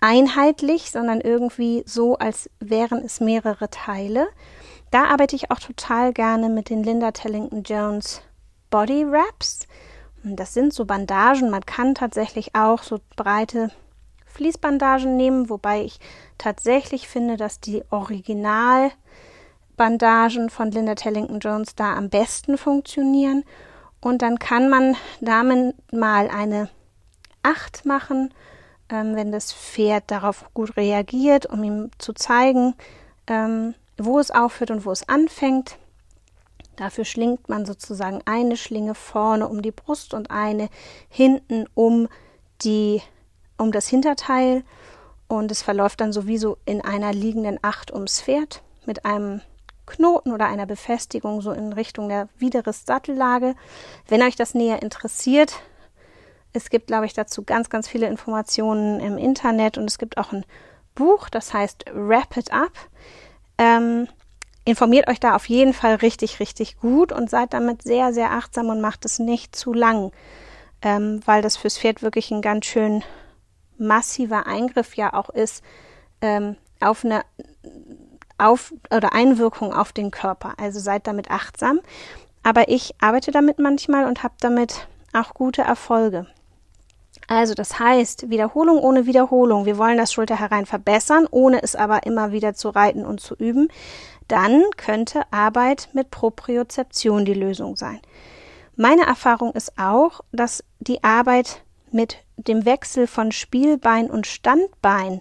einheitlich, 0.00 0.90
sondern 0.90 1.20
irgendwie 1.20 1.82
so, 1.86 2.16
als 2.16 2.50
wären 2.58 2.98
es 3.04 3.20
mehrere 3.20 3.70
Teile. 3.70 4.28
Da 4.90 5.06
arbeite 5.06 5.36
ich 5.36 5.50
auch 5.50 5.58
total 5.58 6.12
gerne 6.12 6.48
mit 6.48 6.70
den 6.70 6.82
Linda 6.82 7.10
Tellington 7.10 7.62
Jones 7.62 8.22
Body 8.70 9.10
Wraps. 9.10 9.66
Das 10.22 10.54
sind 10.54 10.72
so 10.72 10.84
Bandagen. 10.84 11.50
Man 11.50 11.66
kann 11.66 11.94
tatsächlich 11.94 12.54
auch 12.54 12.82
so 12.82 13.00
breite 13.16 13.70
Fließbandagen 14.26 15.16
nehmen, 15.16 15.48
wobei 15.48 15.82
ich 15.82 15.98
tatsächlich 16.38 17.08
finde, 17.08 17.36
dass 17.36 17.60
die 17.60 17.82
Originalbandagen 17.90 20.50
von 20.50 20.70
Linda 20.70 20.94
Tellington 20.94 21.40
Jones 21.40 21.74
da 21.74 21.94
am 21.94 22.10
besten 22.10 22.58
funktionieren. 22.58 23.44
Und 24.00 24.22
dann 24.22 24.38
kann 24.38 24.68
man 24.68 24.94
damit 25.20 25.74
mal 25.92 26.28
eine 26.28 26.68
Acht 27.42 27.86
machen, 27.86 28.32
ähm, 28.88 29.16
wenn 29.16 29.32
das 29.32 29.52
Pferd 29.52 30.04
darauf 30.10 30.44
gut 30.54 30.76
reagiert, 30.76 31.46
um 31.46 31.64
ihm 31.64 31.90
zu 31.98 32.12
zeigen, 32.12 32.74
ähm, 33.26 33.74
wo 33.98 34.18
es 34.18 34.30
aufhört 34.30 34.70
und 34.70 34.84
wo 34.84 34.92
es 34.92 35.08
anfängt. 35.08 35.78
Dafür 36.76 37.04
schlingt 37.04 37.48
man 37.48 37.64
sozusagen 37.64 38.20
eine 38.26 38.56
Schlinge 38.56 38.94
vorne 38.94 39.48
um 39.48 39.62
die 39.62 39.72
Brust 39.72 40.12
und 40.12 40.30
eine 40.30 40.68
hinten 41.08 41.66
um 41.74 42.08
die 42.62 43.02
um 43.58 43.72
das 43.72 43.88
Hinterteil 43.88 44.64
und 45.28 45.50
es 45.50 45.62
verläuft 45.62 46.00
dann 46.00 46.12
sowieso 46.12 46.58
in 46.66 46.82
einer 46.82 47.12
liegenden 47.12 47.58
Acht 47.62 47.92
ums 47.92 48.20
Pferd 48.20 48.62
mit 48.84 49.04
einem 49.04 49.40
Knoten 49.86 50.32
oder 50.32 50.46
einer 50.46 50.66
Befestigung 50.66 51.40
so 51.40 51.52
in 51.52 51.72
Richtung 51.72 52.08
der 52.08 52.28
Widerriss 52.38 52.84
Sattellage. 52.86 53.54
Wenn 54.08 54.22
euch 54.22 54.36
das 54.36 54.54
näher 54.54 54.82
interessiert, 54.82 55.54
es 56.52 56.70
gibt, 56.70 56.88
glaube 56.88 57.06
ich, 57.06 57.14
dazu 57.14 57.42
ganz, 57.44 57.70
ganz 57.70 57.88
viele 57.88 58.06
Informationen 58.06 59.00
im 59.00 59.18
Internet 59.18 59.78
und 59.78 59.84
es 59.84 59.98
gibt 59.98 60.18
auch 60.18 60.32
ein 60.32 60.44
Buch, 60.94 61.28
das 61.28 61.52
heißt 61.52 61.84
Wrap 61.92 62.36
It 62.36 62.52
Up. 62.52 62.72
Ähm, 63.58 64.08
informiert 64.64 65.08
euch 65.08 65.20
da 65.20 65.34
auf 65.34 65.48
jeden 65.48 65.72
Fall 65.72 65.96
richtig, 65.96 66.40
richtig 66.40 66.76
gut 66.78 67.12
und 67.12 67.30
seid 67.30 67.52
damit 67.52 67.82
sehr, 67.82 68.12
sehr 68.12 68.32
achtsam 68.32 68.68
und 68.68 68.80
macht 68.80 69.04
es 69.04 69.18
nicht 69.18 69.54
zu 69.54 69.72
lang, 69.72 70.12
ähm, 70.82 71.20
weil 71.24 71.42
das 71.42 71.56
fürs 71.56 71.78
Pferd 71.78 72.02
wirklich 72.02 72.30
ein 72.30 72.42
ganz 72.42 72.66
schön 72.66 73.02
massiver 73.78 74.46
Eingriff 74.46 74.94
ja 74.96 75.12
auch 75.14 75.30
ist 75.30 75.62
ähm, 76.20 76.56
auf 76.80 77.04
eine 77.04 77.22
auf 78.38 78.74
oder 78.94 79.12
Einwirkung 79.12 79.72
auf 79.72 79.92
den 79.92 80.10
Körper. 80.10 80.54
Also 80.58 80.78
seid 80.78 81.06
damit 81.06 81.30
achtsam. 81.30 81.80
Aber 82.42 82.68
ich 82.68 82.94
arbeite 83.00 83.30
damit 83.30 83.58
manchmal 83.58 84.04
und 84.06 84.22
habe 84.22 84.34
damit 84.40 84.86
auch 85.12 85.34
gute 85.34 85.62
Erfolge. 85.62 86.26
Also 87.28 87.54
das 87.54 87.78
heißt, 87.78 88.30
Wiederholung 88.30 88.78
ohne 88.78 89.06
Wiederholung. 89.06 89.64
Wir 89.66 89.78
wollen 89.78 89.98
das 89.98 90.12
Schulter 90.12 90.38
herein 90.38 90.66
verbessern, 90.66 91.26
ohne 91.30 91.62
es 91.62 91.74
aber 91.74 92.06
immer 92.06 92.32
wieder 92.32 92.54
zu 92.54 92.68
reiten 92.68 93.04
und 93.04 93.20
zu 93.20 93.34
üben. 93.34 93.68
Dann 94.28 94.64
könnte 94.76 95.22
Arbeit 95.32 95.88
mit 95.92 96.10
Propriozeption 96.10 97.24
die 97.24 97.34
Lösung 97.34 97.76
sein. 97.76 98.00
Meine 98.76 99.06
Erfahrung 99.06 99.52
ist 99.52 99.78
auch, 99.78 100.20
dass 100.32 100.62
die 100.80 101.02
Arbeit 101.02 101.62
mit 101.90 102.18
dem 102.36 102.64
Wechsel 102.64 103.06
von 103.06 103.32
Spielbein 103.32 104.10
und 104.10 104.26
Standbein 104.26 105.20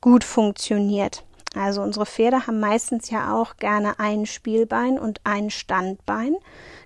gut 0.00 0.24
funktioniert. 0.24 1.24
Also 1.54 1.82
unsere 1.82 2.06
Pferde 2.06 2.46
haben 2.46 2.60
meistens 2.60 3.10
ja 3.10 3.34
auch 3.34 3.56
gerne 3.56 3.98
ein 3.98 4.26
Spielbein 4.26 4.98
und 4.98 5.20
ein 5.24 5.50
Standbein, 5.50 6.36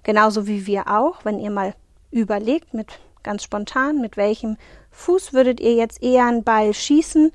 genauso 0.03 0.47
wie 0.47 0.67
wir 0.67 0.89
auch. 0.89 1.25
Wenn 1.25 1.39
ihr 1.39 1.51
mal 1.51 1.75
überlegt, 2.11 2.75
mit 2.75 2.99
ganz 3.27 3.43
spontan, 3.43 4.01
mit 4.01 4.17
welchem 4.17 4.57
Fuß 4.93 5.35
würdet 5.35 5.61
ihr 5.61 5.75
jetzt 5.75 6.03
eher 6.03 6.25
einen 6.25 6.45
Ball 6.45 6.73
schießen 6.73 7.33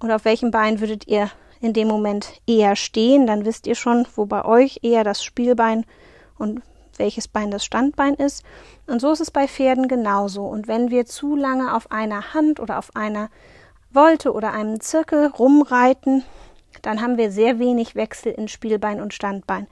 und 0.00 0.10
auf 0.10 0.24
welchem 0.24 0.50
Bein 0.50 0.80
würdet 0.80 1.06
ihr 1.06 1.30
in 1.60 1.74
dem 1.74 1.86
Moment 1.86 2.40
eher 2.46 2.76
stehen, 2.76 3.26
dann 3.26 3.44
wisst 3.44 3.66
ihr 3.66 3.74
schon, 3.74 4.06
wo 4.16 4.26
bei 4.26 4.44
euch 4.44 4.80
eher 4.82 5.04
das 5.04 5.22
Spielbein 5.22 5.84
und 6.38 6.62
welches 6.96 7.28
Bein 7.28 7.50
das 7.50 7.64
Standbein 7.64 8.14
ist. 8.14 8.42
Und 8.86 9.00
so 9.00 9.12
ist 9.12 9.20
es 9.20 9.30
bei 9.30 9.46
Pferden 9.46 9.86
genauso. 9.86 10.46
Und 10.46 10.66
wenn 10.66 10.90
wir 10.90 11.04
zu 11.06 11.36
lange 11.36 11.74
auf 11.74 11.90
einer 11.90 12.34
Hand 12.34 12.58
oder 12.58 12.78
auf 12.78 12.96
einer 12.96 13.28
Wolte 13.92 14.32
oder 14.32 14.52
einem 14.52 14.80
Zirkel 14.80 15.26
rumreiten, 15.26 16.24
dann 16.82 17.02
haben 17.02 17.18
wir 17.18 17.30
sehr 17.30 17.58
wenig 17.58 17.94
Wechsel 17.94 18.32
in 18.32 18.48
Spielbein 18.48 19.00
und 19.00 19.14
Standbein. 19.14 19.66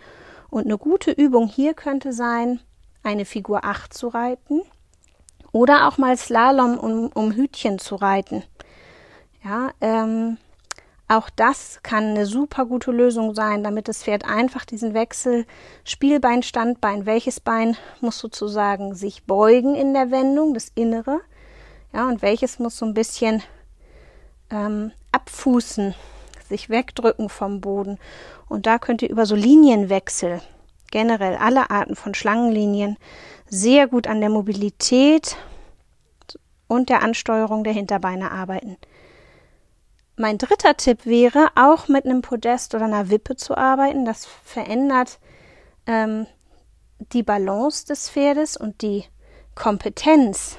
Und 0.50 0.66
eine 0.66 0.78
gute 0.78 1.10
Übung 1.10 1.48
hier 1.48 1.74
könnte 1.74 2.12
sein, 2.12 2.60
eine 3.02 3.24
Figur 3.24 3.64
8 3.64 3.92
zu 3.92 4.08
reiten 4.08 4.62
oder 5.54 5.86
auch 5.86 5.98
mal 5.98 6.16
Slalom 6.16 6.76
um, 6.78 7.10
um 7.14 7.30
Hütchen 7.30 7.78
zu 7.78 7.94
reiten. 7.94 8.42
Ja, 9.44 9.70
ähm, 9.80 10.36
auch 11.06 11.30
das 11.30 11.78
kann 11.84 12.10
eine 12.10 12.26
super 12.26 12.66
gute 12.66 12.90
Lösung 12.90 13.34
sein, 13.36 13.62
damit 13.62 13.86
das 13.86 14.02
Pferd 14.02 14.24
einfach 14.24 14.64
diesen 14.64 14.94
Wechsel 14.94 15.46
Spielbein, 15.84 16.42
Standbein, 16.42 17.06
welches 17.06 17.38
Bein 17.38 17.76
muss 18.00 18.18
sozusagen 18.18 18.96
sich 18.96 19.24
beugen 19.24 19.76
in 19.76 19.94
der 19.94 20.10
Wendung, 20.10 20.54
das 20.54 20.72
Innere, 20.74 21.20
ja, 21.92 22.08
und 22.08 22.20
welches 22.20 22.58
muss 22.58 22.76
so 22.76 22.86
ein 22.86 22.94
bisschen 22.94 23.40
ähm, 24.50 24.90
abfußen, 25.12 25.94
sich 26.48 26.68
wegdrücken 26.68 27.28
vom 27.28 27.60
Boden. 27.60 27.98
Und 28.48 28.66
da 28.66 28.78
könnt 28.78 29.02
ihr 29.02 29.10
über 29.10 29.24
so 29.24 29.36
Linienwechsel, 29.36 30.40
generell 30.90 31.36
alle 31.36 31.70
Arten 31.70 31.94
von 31.94 32.12
Schlangenlinien, 32.12 32.96
sehr 33.46 33.86
gut 33.86 34.06
an 34.06 34.20
der 34.20 34.30
Mobilität 34.30 35.36
und 36.66 36.88
der 36.88 37.02
Ansteuerung 37.02 37.64
der 37.64 37.72
Hinterbeine 37.72 38.30
arbeiten. 38.30 38.76
Mein 40.16 40.38
dritter 40.38 40.76
Tipp 40.76 41.06
wäre, 41.06 41.48
auch 41.56 41.88
mit 41.88 42.04
einem 42.04 42.22
Podest 42.22 42.74
oder 42.74 42.84
einer 42.84 43.10
Wippe 43.10 43.36
zu 43.36 43.56
arbeiten. 43.56 44.04
Das 44.04 44.26
verändert 44.44 45.18
ähm, 45.86 46.26
die 47.12 47.22
Balance 47.22 47.86
des 47.86 48.10
Pferdes 48.10 48.56
und 48.56 48.82
die 48.82 49.04
Kompetenz 49.54 50.56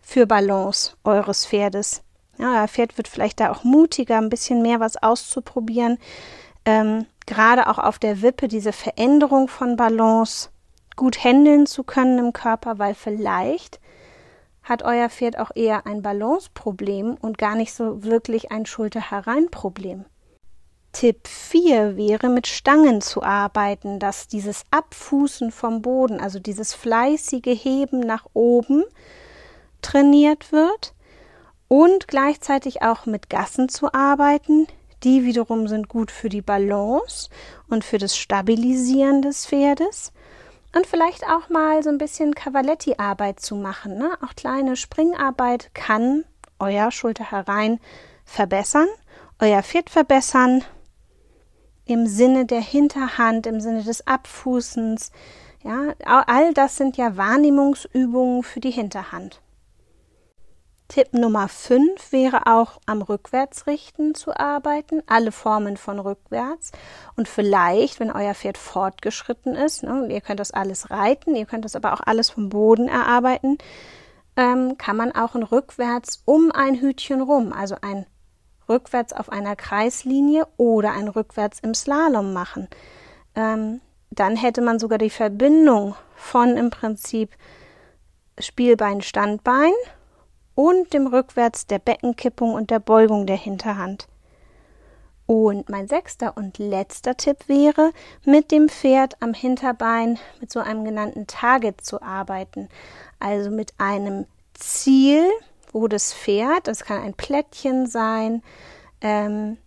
für 0.00 0.26
Balance 0.26 0.92
eures 1.02 1.46
Pferdes. 1.46 2.02
Ja, 2.38 2.60
euer 2.60 2.68
Pferd 2.68 2.98
wird 2.98 3.08
vielleicht 3.08 3.40
da 3.40 3.50
auch 3.50 3.64
mutiger, 3.64 4.18
ein 4.18 4.28
bisschen 4.28 4.60
mehr 4.60 4.80
was 4.80 5.02
auszuprobieren. 5.02 5.98
Ähm, 6.66 7.06
gerade 7.24 7.68
auch 7.68 7.78
auf 7.78 7.98
der 7.98 8.20
Wippe 8.22 8.48
diese 8.48 8.72
Veränderung 8.72 9.48
von 9.48 9.76
Balance 9.76 10.50
gut 10.96 11.22
handeln 11.22 11.66
zu 11.66 11.84
können 11.84 12.18
im 12.18 12.32
Körper, 12.32 12.78
weil 12.78 12.94
vielleicht 12.94 13.80
hat 14.62 14.82
euer 14.82 15.08
Pferd 15.08 15.38
auch 15.38 15.50
eher 15.54 15.86
ein 15.86 16.02
Balanceproblem 16.02 17.16
und 17.20 17.38
gar 17.38 17.54
nicht 17.54 17.72
so 17.72 18.02
wirklich 18.02 18.50
ein 18.50 18.66
Schulter-Herein-Problem. 18.66 20.04
Tipp 20.92 21.28
4 21.28 21.96
wäre, 21.96 22.30
mit 22.30 22.46
Stangen 22.46 23.02
zu 23.02 23.22
arbeiten, 23.22 23.98
dass 23.98 24.28
dieses 24.28 24.64
Abfußen 24.70 25.52
vom 25.52 25.82
Boden, 25.82 26.20
also 26.20 26.38
dieses 26.40 26.74
fleißige 26.74 27.54
Heben 27.62 28.00
nach 28.00 28.26
oben 28.32 28.82
trainiert 29.82 30.52
wird 30.52 30.94
und 31.68 32.08
gleichzeitig 32.08 32.82
auch 32.82 33.06
mit 33.06 33.28
Gassen 33.28 33.68
zu 33.68 33.92
arbeiten. 33.92 34.66
Die 35.04 35.24
wiederum 35.24 35.68
sind 35.68 35.88
gut 35.88 36.10
für 36.10 36.30
die 36.30 36.42
Balance 36.42 37.28
und 37.68 37.84
für 37.84 37.98
das 37.98 38.16
Stabilisieren 38.16 39.20
des 39.20 39.46
Pferdes 39.46 40.12
und 40.74 40.86
vielleicht 40.86 41.24
auch 41.24 41.48
mal 41.48 41.82
so 41.82 41.90
ein 41.90 41.98
bisschen 41.98 42.34
Cavaletti-Arbeit 42.34 43.40
zu 43.40 43.56
machen. 43.56 43.98
Ne? 43.98 44.10
Auch 44.24 44.34
kleine 44.34 44.76
Springarbeit 44.76 45.74
kann 45.74 46.24
euer 46.58 46.90
Schulter 46.90 47.30
herein 47.30 47.80
verbessern, 48.24 48.88
euer 49.38 49.62
Pferd 49.62 49.90
verbessern, 49.90 50.64
im 51.84 52.06
Sinne 52.06 52.46
der 52.46 52.60
Hinterhand, 52.60 53.46
im 53.46 53.60
Sinne 53.60 53.82
des 53.82 54.06
Abfußens. 54.06 55.12
Ja, 55.62 55.94
all 56.04 56.52
das 56.52 56.76
sind 56.76 56.96
ja 56.96 57.16
Wahrnehmungsübungen 57.16 58.42
für 58.42 58.60
die 58.60 58.70
Hinterhand. 58.70 59.40
Tipp 60.88 61.12
Nummer 61.12 61.48
5 61.48 62.12
wäre 62.12 62.46
auch 62.46 62.80
am 62.86 63.02
Rückwärtsrichten 63.02 64.14
zu 64.14 64.36
arbeiten, 64.36 65.02
alle 65.06 65.32
Formen 65.32 65.76
von 65.76 65.98
rückwärts. 65.98 66.70
Und 67.16 67.28
vielleicht, 67.28 67.98
wenn 67.98 68.12
euer 68.12 68.34
Pferd 68.34 68.56
fortgeschritten 68.56 69.56
ist, 69.56 69.82
ne, 69.82 70.06
ihr 70.08 70.20
könnt 70.20 70.38
das 70.38 70.52
alles 70.52 70.90
reiten, 70.90 71.34
ihr 71.34 71.46
könnt 71.46 71.64
das 71.64 71.74
aber 71.74 71.92
auch 71.92 72.00
alles 72.04 72.30
vom 72.30 72.48
Boden 72.48 72.88
erarbeiten, 72.88 73.58
ähm, 74.36 74.78
kann 74.78 74.96
man 74.96 75.12
auch 75.12 75.34
ein 75.34 75.42
Rückwärts 75.42 76.22
um 76.24 76.52
ein 76.52 76.80
Hütchen 76.80 77.20
rum, 77.20 77.52
also 77.52 77.76
ein 77.80 78.06
Rückwärts 78.68 79.12
auf 79.12 79.30
einer 79.30 79.56
Kreislinie 79.56 80.46
oder 80.56 80.92
ein 80.92 81.08
Rückwärts 81.08 81.58
im 81.60 81.74
Slalom 81.74 82.32
machen. 82.32 82.68
Ähm, 83.34 83.80
dann 84.10 84.36
hätte 84.36 84.60
man 84.60 84.78
sogar 84.78 84.98
die 84.98 85.10
Verbindung 85.10 85.96
von 86.14 86.56
im 86.56 86.70
Prinzip 86.70 87.30
Spielbein, 88.38 89.02
Standbein 89.02 89.72
und 90.56 90.92
dem 90.92 91.06
Rückwärts 91.06 91.68
der 91.68 91.78
Beckenkippung 91.78 92.54
und 92.54 92.70
der 92.70 92.80
Beugung 92.80 93.26
der 93.26 93.36
Hinterhand. 93.36 94.08
Und 95.26 95.68
mein 95.68 95.86
sechster 95.86 96.36
und 96.36 96.58
letzter 96.58 97.16
Tipp 97.16 97.48
wäre, 97.48 97.92
mit 98.24 98.50
dem 98.50 98.68
Pferd 98.68 99.20
am 99.20 99.34
Hinterbein 99.34 100.18
mit 100.40 100.50
so 100.50 100.60
einem 100.60 100.84
genannten 100.84 101.26
Target 101.26 101.80
zu 101.80 102.00
arbeiten. 102.00 102.68
Also 103.20 103.50
mit 103.50 103.74
einem 103.78 104.26
Ziel, 104.54 105.24
wo 105.72 105.88
das 105.88 106.14
Pferd, 106.14 106.68
das 106.68 106.84
kann 106.84 107.02
ein 107.02 107.14
Plättchen 107.14 107.86
sein, 107.86 108.42
ähm, 109.00 109.58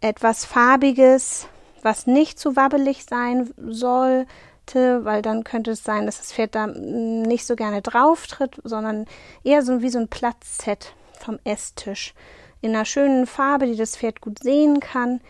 etwas 0.00 0.44
Farbiges, 0.44 1.46
was 1.82 2.06
nicht 2.06 2.38
zu 2.38 2.56
wabbelig 2.56 3.06
sein 3.06 3.52
soll, 3.56 4.26
Seite, 4.68 5.04
weil 5.04 5.22
dann 5.22 5.44
könnte 5.44 5.72
es 5.72 5.84
sein, 5.84 6.06
dass 6.06 6.18
das 6.18 6.32
Pferd 6.32 6.54
da 6.54 6.66
nicht 6.66 7.46
so 7.46 7.56
gerne 7.56 7.82
drauf 7.82 8.26
tritt, 8.26 8.60
sondern 8.64 9.06
eher 9.44 9.62
so 9.62 9.82
wie 9.82 9.88
so 9.88 9.98
ein 9.98 10.08
Platzset 10.08 10.94
vom 11.18 11.38
Esstisch 11.44 12.14
in 12.60 12.74
einer 12.74 12.84
schönen 12.84 13.26
Farbe, 13.26 13.66
die 13.66 13.76
das 13.76 13.96
Pferd 13.96 14.20
gut 14.20 14.40
sehen 14.42 14.80
kann. 14.80 15.20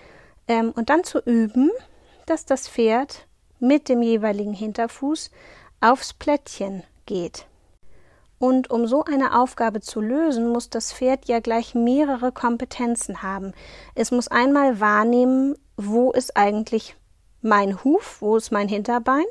Ähm, 0.47 0.73
und 0.75 0.91
dann 0.91 1.05
zu 1.05 1.19
üben, 1.21 1.71
dass 2.27 2.47
das 2.47 2.69
Pferd 2.69 3.27
mit 3.61 3.89
dem 3.89 4.03
jeweiligen 4.03 4.55
Hinterfuß 4.55 5.31
aufs 5.81 6.15
Plättchen 6.15 6.83
geht. 7.07 7.47
Und 8.39 8.71
um 8.71 8.87
so 8.87 9.05
eine 9.05 9.39
Aufgabe 9.39 9.81
zu 9.81 10.01
lösen, 10.01 10.49
muss 10.49 10.71
das 10.71 10.93
Pferd 10.93 11.27
ja 11.27 11.41
gleich 11.41 11.75
mehrere 11.75 12.31
Kompetenzen 12.31 13.23
haben. 13.23 13.53
Es 13.95 14.11
muss 14.11 14.29
einmal 14.29 14.81
wahrnehmen, 14.81 15.57
wo 15.77 16.13
ist 16.13 16.37
eigentlich 16.37 16.97
mein 17.43 17.83
Huf, 17.85 18.19
wo 18.21 18.37
ist 18.37 18.51
mein 18.51 18.69
Hinterbein 18.69 19.25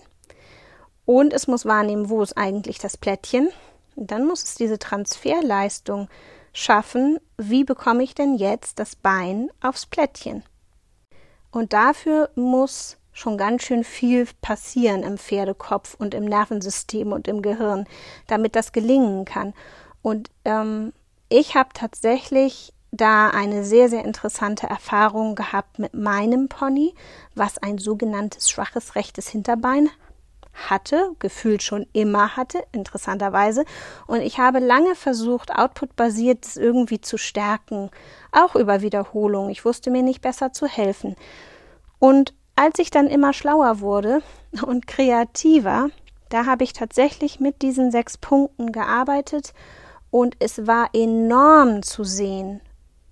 und 1.06 1.34
es 1.34 1.48
muss 1.48 1.66
wahrnehmen, 1.66 2.10
wo 2.10 2.22
ist 2.22 2.38
eigentlich 2.38 2.80
das 2.80 2.98
Plättchen. 2.98 3.50
Und 3.96 4.12
dann 4.12 4.26
muss 4.28 4.44
es 4.44 4.56
diese 4.56 4.78
Transferleistung 4.78 6.10
schaffen, 6.54 7.20
wie 7.38 7.64
bekomme 7.64 8.04
ich 8.04 8.14
denn 8.14 8.36
jetzt 8.36 8.80
das 8.80 8.96
Bein 8.96 9.50
aufs 9.62 9.86
Plättchen. 9.86 10.44
Und 11.50 11.74
dafür 11.74 12.30
muss 12.36 12.98
schon 13.14 13.38
ganz 13.38 13.64
schön 13.64 13.84
viel 13.84 14.28
passieren 14.42 15.02
im 15.04 15.18
Pferdekopf 15.18 15.96
und 15.96 16.14
im 16.14 16.26
Nervensystem 16.26 17.12
und 17.12 17.28
im 17.28 17.42
Gehirn, 17.42 17.88
damit 18.28 18.56
das 18.56 18.74
gelingen 18.74 19.26
kann. 19.26 19.54
Und 20.02 20.30
ähm, 20.46 20.94
ich 21.30 21.56
habe 21.56 21.70
tatsächlich 21.74 22.74
da 22.92 23.30
eine 23.30 23.64
sehr, 23.64 23.90
sehr 23.90 24.06
interessante 24.06 24.68
Erfahrung 24.68 25.36
gehabt 25.36 25.80
mit 25.80 25.94
meinem 25.94 26.48
Pony, 26.48 26.94
was 27.36 27.58
ein 27.58 27.78
sogenanntes 27.78 28.50
schwaches 28.50 28.96
rechtes 28.96 29.28
Hinterbein 29.28 29.90
hatte, 30.70 31.12
gefühlt 31.20 31.62
schon 31.62 31.86
immer 31.94 32.36
hatte, 32.36 32.64
interessanterweise. 32.72 33.66
Und 34.08 34.22
ich 34.22 34.40
habe 34.40 34.60
lange 34.60 34.96
versucht, 34.96 35.54
output-basiert 35.54 36.56
irgendwie 36.56 37.00
zu 37.02 37.18
stärken, 37.18 37.92
auch 38.32 38.56
über 38.56 38.82
Wiederholung. 38.82 39.50
Ich 39.50 39.66
wusste 39.66 39.92
mir 39.92 40.02
nicht 40.02 40.22
besser 40.22 40.54
zu 40.54 40.68
helfen. 40.68 41.16
Und 42.00 42.34
als 42.56 42.80
ich 42.80 42.90
dann 42.90 43.08
immer 43.08 43.34
schlauer 43.34 43.82
wurde 43.82 44.22
und 44.66 44.88
kreativer, 44.88 45.90
da 46.30 46.46
habe 46.46 46.64
ich 46.64 46.74
tatsächlich 46.74 47.40
mit 47.40 47.62
diesen 47.62 47.92
sechs 47.92 48.18
Punkten 48.18 48.72
gearbeitet 48.72 49.54
und 50.10 50.36
es 50.40 50.68
war 50.68 50.90
enorm 50.94 51.84
zu 51.84 52.04
sehen, 52.04 52.62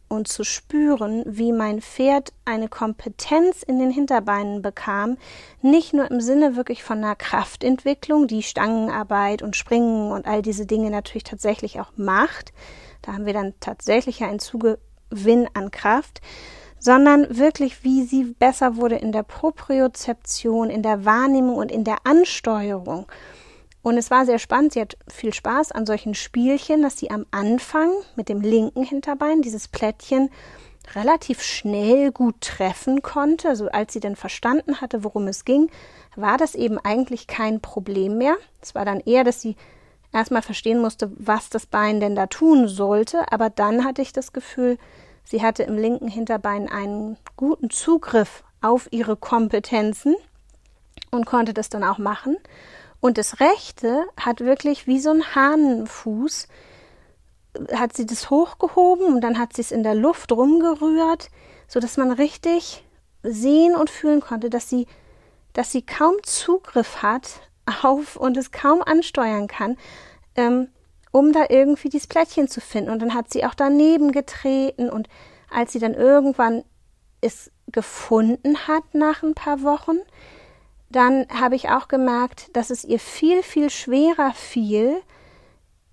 und 0.08 0.28
zu 0.28 0.44
spüren, 0.44 1.24
wie 1.26 1.52
mein 1.52 1.82
Pferd 1.82 2.34
eine 2.46 2.68
Kompetenz 2.68 3.64
in 3.64 3.80
den 3.80 3.92
Hinterbeinen 3.92 4.62
bekam, 4.62 5.18
nicht 5.62 5.94
nur 5.94 6.10
im 6.10 6.22
Sinne 6.22 6.56
wirklich 6.56 6.84
von 6.84 7.00
einer 7.00 7.16
Kraftentwicklung, 7.16 8.28
die 8.28 8.44
Stangenarbeit 8.44 9.42
und 9.42 9.56
Springen 9.56 10.12
und 10.12 10.26
all 10.26 10.42
diese 10.42 10.66
Dinge 10.66 10.90
natürlich 10.90 11.24
tatsächlich 11.24 11.80
auch 11.80 11.92
macht, 11.96 12.54
da 13.02 13.14
haben 13.14 13.26
wir 13.26 13.34
dann 13.34 13.54
tatsächlich 13.60 14.24
einen 14.24 14.40
Zugewinn 14.40 15.48
an 15.54 15.72
Kraft, 15.72 16.22
sondern 16.80 17.38
wirklich, 17.38 17.84
wie 17.84 18.04
sie 18.04 18.24
besser 18.26 18.78
wurde 18.78 18.96
in 18.96 19.12
der 19.12 19.24
Propriozeption, 19.24 20.70
in 20.70 20.84
der 20.84 21.06
Wahrnehmung 21.06 21.56
und 21.56 21.72
in 21.72 21.84
der 21.84 21.98
Ansteuerung. 22.04 23.08
Und 23.86 24.00
es 24.00 24.10
war 24.10 24.26
sehr 24.26 24.40
spannend. 24.40 24.74
Sie 24.74 24.82
hat 24.82 24.98
viel 25.08 25.32
Spaß 25.32 25.72
an 25.72 25.86
solchen 25.86 26.16
Spielchen, 26.16 26.82
dass 26.82 26.98
sie 26.98 27.12
am 27.12 27.28
Anfang 27.30 27.92
mit 28.16 28.30
dem 28.30 28.42
linken 28.42 28.82
Hinterbein 28.82 29.44
dieses 29.44 29.68
Plättchen 29.68 30.32
relativ 30.96 31.44
schnell 31.44 32.12
gut 32.12 32.42
treffen 32.42 33.04
konnte. 33.04 33.48
Also 33.48 33.68
als 33.68 33.94
sie 33.94 34.00
dann 34.00 34.16
verstanden 34.16 34.82
hatte, 34.82 35.04
worum 35.04 35.28
es 35.28 35.46
ging, 35.46 35.70
war 36.16 36.40
das 36.40 36.56
eben 36.56 36.80
eigentlich 36.80 37.28
kein 37.28 37.62
Problem 37.62 38.18
mehr. 38.18 38.38
Es 38.60 38.74
war 38.74 38.86
dann 38.86 39.02
eher, 39.02 39.24
dass 39.24 39.40
sie 39.40 39.56
erstmal 40.12 40.42
verstehen 40.42 40.82
musste, 40.82 41.12
was 41.18 41.52
das 41.52 41.68
Bein 41.68 42.00
denn 42.00 42.16
da 42.16 42.26
tun 42.26 42.68
sollte. 42.68 43.32
Aber 43.32 43.52
dann 43.52 43.86
hatte 43.86 44.02
ich 44.02 44.12
das 44.12 44.34
Gefühl, 44.34 44.80
sie 45.24 45.44
hatte 45.44 45.62
im 45.62 45.78
linken 45.78 46.08
Hinterbein 46.08 46.72
einen 46.72 47.18
guten 47.38 47.70
Zugriff 47.70 48.44
auf 48.62 48.88
ihre 48.90 49.16
Kompetenzen 49.16 50.16
und 51.12 51.28
konnte 51.28 51.54
das 51.54 51.70
dann 51.70 51.84
auch 51.84 52.00
machen. 52.00 52.38
Und 53.06 53.20
das 53.20 53.40
rechte 53.40 54.08
hat 54.20 54.40
wirklich 54.40 54.88
wie 54.88 55.00
so 55.00 55.12
ein 55.12 55.36
Hahnenfuß, 55.36 56.48
hat 57.72 57.94
sie 57.94 58.08
das 58.08 58.32
hochgehoben 58.32 59.14
und 59.14 59.22
dann 59.22 59.38
hat 59.38 59.54
sie 59.54 59.62
es 59.62 59.72
in 59.72 59.84
der 59.84 59.94
Luft 59.94 60.32
rumgerührt, 60.32 61.30
so 61.68 61.80
dass 61.80 61.98
man 61.98 62.12
richtig 62.12 62.84
sehen 63.22 63.76
und 63.76 63.92
fühlen 63.92 64.22
konnte, 64.22 64.50
dass 64.50 64.72
sie, 64.72 64.88
dass 65.54 65.72
sie 65.72 65.84
kaum 65.84 66.16
Zugriff 66.24 67.04
hat 67.04 67.42
auf 67.84 68.16
und 68.16 68.38
es 68.38 68.52
kaum 68.52 68.82
ansteuern 68.82 69.46
kann, 69.46 69.78
ähm, 70.36 70.70
um 71.12 71.32
da 71.32 71.46
irgendwie 71.48 71.90
dieses 71.90 72.08
Plättchen 72.08 72.48
zu 72.48 72.60
finden. 72.60 72.90
Und 72.90 73.04
dann 73.04 73.14
hat 73.14 73.32
sie 73.32 73.46
auch 73.46 73.54
daneben 73.54 74.14
getreten 74.14 74.90
und 74.90 75.10
als 75.52 75.74
sie 75.74 75.80
dann 75.80 75.94
irgendwann 75.94 76.64
es 77.22 77.52
gefunden 77.68 78.68
hat 78.68 78.96
nach 78.96 79.22
ein 79.22 79.36
paar 79.36 79.62
Wochen, 79.62 80.00
dann 80.90 81.28
habe 81.30 81.56
ich 81.56 81.70
auch 81.70 81.88
gemerkt, 81.88 82.56
dass 82.56 82.70
es 82.70 82.84
ihr 82.84 83.00
viel, 83.00 83.44
viel 83.44 83.70
schwerer 83.70 84.34
fiel, 84.34 85.02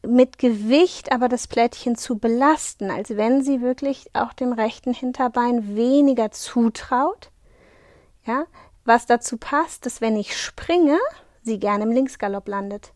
mit 0.04 0.38
Gewicht 0.38 1.12
aber 1.12 1.28
das 1.28 1.46
Plättchen 1.46 1.96
zu 1.96 2.18
belasten, 2.18 2.90
als 2.90 3.16
wenn 3.16 3.42
sie 3.42 3.60
wirklich 3.60 4.10
auch 4.14 4.32
dem 4.32 4.52
rechten 4.52 4.92
Hinterbein 4.92 5.76
weniger 5.76 6.30
zutraut. 6.32 7.30
Ja, 8.24 8.44
was 8.84 9.06
dazu 9.06 9.36
passt, 9.36 9.86
dass 9.86 10.00
wenn 10.00 10.16
ich 10.16 10.36
springe, 10.36 10.98
sie 11.42 11.58
gerne 11.58 11.84
im 11.84 11.92
Linksgalopp 11.92 12.48
landet. 12.48 12.92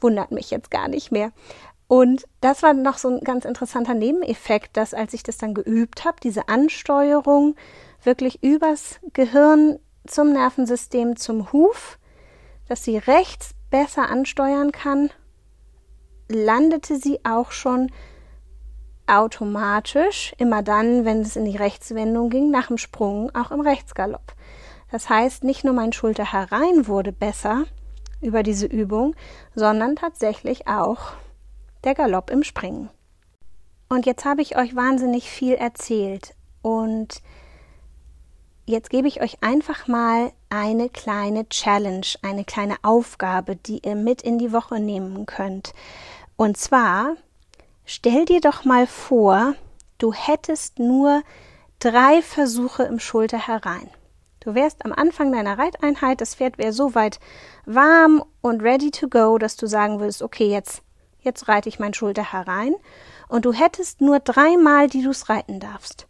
Wundert 0.00 0.32
mich 0.32 0.50
jetzt 0.50 0.70
gar 0.70 0.88
nicht 0.88 1.12
mehr. 1.12 1.32
Und 1.86 2.26
das 2.40 2.62
war 2.62 2.72
noch 2.72 2.98
so 2.98 3.08
ein 3.08 3.20
ganz 3.20 3.44
interessanter 3.44 3.94
Nebeneffekt, 3.94 4.76
dass 4.76 4.94
als 4.94 5.12
ich 5.12 5.22
das 5.22 5.38
dann 5.38 5.54
geübt 5.54 6.04
habe, 6.04 6.18
diese 6.22 6.48
Ansteuerung 6.48 7.56
wirklich 8.04 8.42
übers 8.42 9.00
Gehirn 9.12 9.78
zum 10.06 10.32
Nervensystem, 10.32 11.16
zum 11.16 11.52
Huf, 11.52 11.98
dass 12.68 12.84
sie 12.84 12.98
rechts 12.98 13.50
besser 13.70 14.08
ansteuern 14.08 14.72
kann, 14.72 15.10
landete 16.28 16.96
sie 16.96 17.20
auch 17.24 17.50
schon 17.50 17.90
automatisch, 19.06 20.34
immer 20.38 20.62
dann, 20.62 21.04
wenn 21.04 21.20
es 21.20 21.36
in 21.36 21.44
die 21.44 21.56
Rechtswendung 21.56 22.30
ging, 22.30 22.50
nach 22.50 22.68
dem 22.68 22.78
Sprung 22.78 23.34
auch 23.34 23.50
im 23.50 23.60
Rechtsgalopp. 23.60 24.34
Das 24.90 25.08
heißt, 25.08 25.44
nicht 25.44 25.64
nur 25.64 25.74
mein 25.74 25.92
Schulter 25.92 26.32
herein 26.32 26.86
wurde 26.86 27.12
besser 27.12 27.64
über 28.20 28.42
diese 28.42 28.66
Übung, 28.66 29.14
sondern 29.54 29.96
tatsächlich 29.96 30.68
auch 30.68 31.12
der 31.84 31.94
Galopp 31.94 32.30
im 32.30 32.44
Springen. 32.44 32.90
Und 33.88 34.06
jetzt 34.06 34.24
habe 34.24 34.42
ich 34.42 34.56
euch 34.56 34.76
wahnsinnig 34.76 35.28
viel 35.28 35.54
erzählt 35.54 36.34
und 36.62 37.22
Jetzt 38.70 38.90
gebe 38.90 39.08
ich 39.08 39.20
euch 39.20 39.42
einfach 39.42 39.88
mal 39.88 40.30
eine 40.48 40.88
kleine 40.88 41.48
Challenge, 41.48 42.06
eine 42.22 42.44
kleine 42.44 42.76
Aufgabe, 42.82 43.56
die 43.56 43.80
ihr 43.84 43.96
mit 43.96 44.22
in 44.22 44.38
die 44.38 44.52
Woche 44.52 44.78
nehmen 44.78 45.26
könnt. 45.26 45.74
Und 46.36 46.56
zwar, 46.56 47.16
stell 47.84 48.26
dir 48.26 48.40
doch 48.40 48.64
mal 48.64 48.86
vor, 48.86 49.54
du 49.98 50.12
hättest 50.12 50.78
nur 50.78 51.24
drei 51.80 52.22
Versuche 52.22 52.84
im 52.84 53.00
Schulter 53.00 53.44
herein. 53.44 53.90
Du 54.38 54.54
wärst 54.54 54.84
am 54.84 54.92
Anfang 54.92 55.32
deiner 55.32 55.58
Reiteinheit, 55.58 56.20
das 56.20 56.36
Pferd 56.36 56.56
wäre 56.56 56.72
so 56.72 56.94
weit 56.94 57.18
warm 57.66 58.22
und 58.40 58.62
ready 58.62 58.92
to 58.92 59.08
go, 59.08 59.36
dass 59.38 59.56
du 59.56 59.66
sagen 59.66 59.98
würdest, 59.98 60.22
okay, 60.22 60.46
jetzt, 60.46 60.82
jetzt 61.22 61.48
reite 61.48 61.68
ich 61.68 61.80
mein 61.80 61.92
Schulter 61.92 62.32
herein. 62.32 62.76
Und 63.26 63.46
du 63.46 63.52
hättest 63.52 64.00
nur 64.00 64.20
dreimal, 64.20 64.86
die 64.86 65.02
du 65.02 65.10
es 65.10 65.28
reiten 65.28 65.58
darfst 65.58 66.06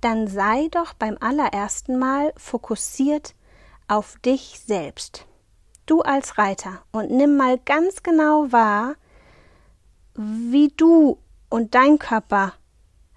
dann 0.00 0.28
sei 0.28 0.68
doch 0.70 0.94
beim 0.94 1.16
allerersten 1.20 1.98
Mal 1.98 2.32
fokussiert 2.36 3.34
auf 3.88 4.18
dich 4.24 4.60
selbst. 4.66 5.26
Du 5.86 6.02
als 6.02 6.38
Reiter 6.38 6.82
und 6.92 7.10
nimm 7.10 7.36
mal 7.36 7.58
ganz 7.58 8.02
genau 8.02 8.52
wahr, 8.52 8.94
wie 10.14 10.68
du 10.76 11.18
und 11.48 11.74
dein 11.74 11.98
Körper 11.98 12.54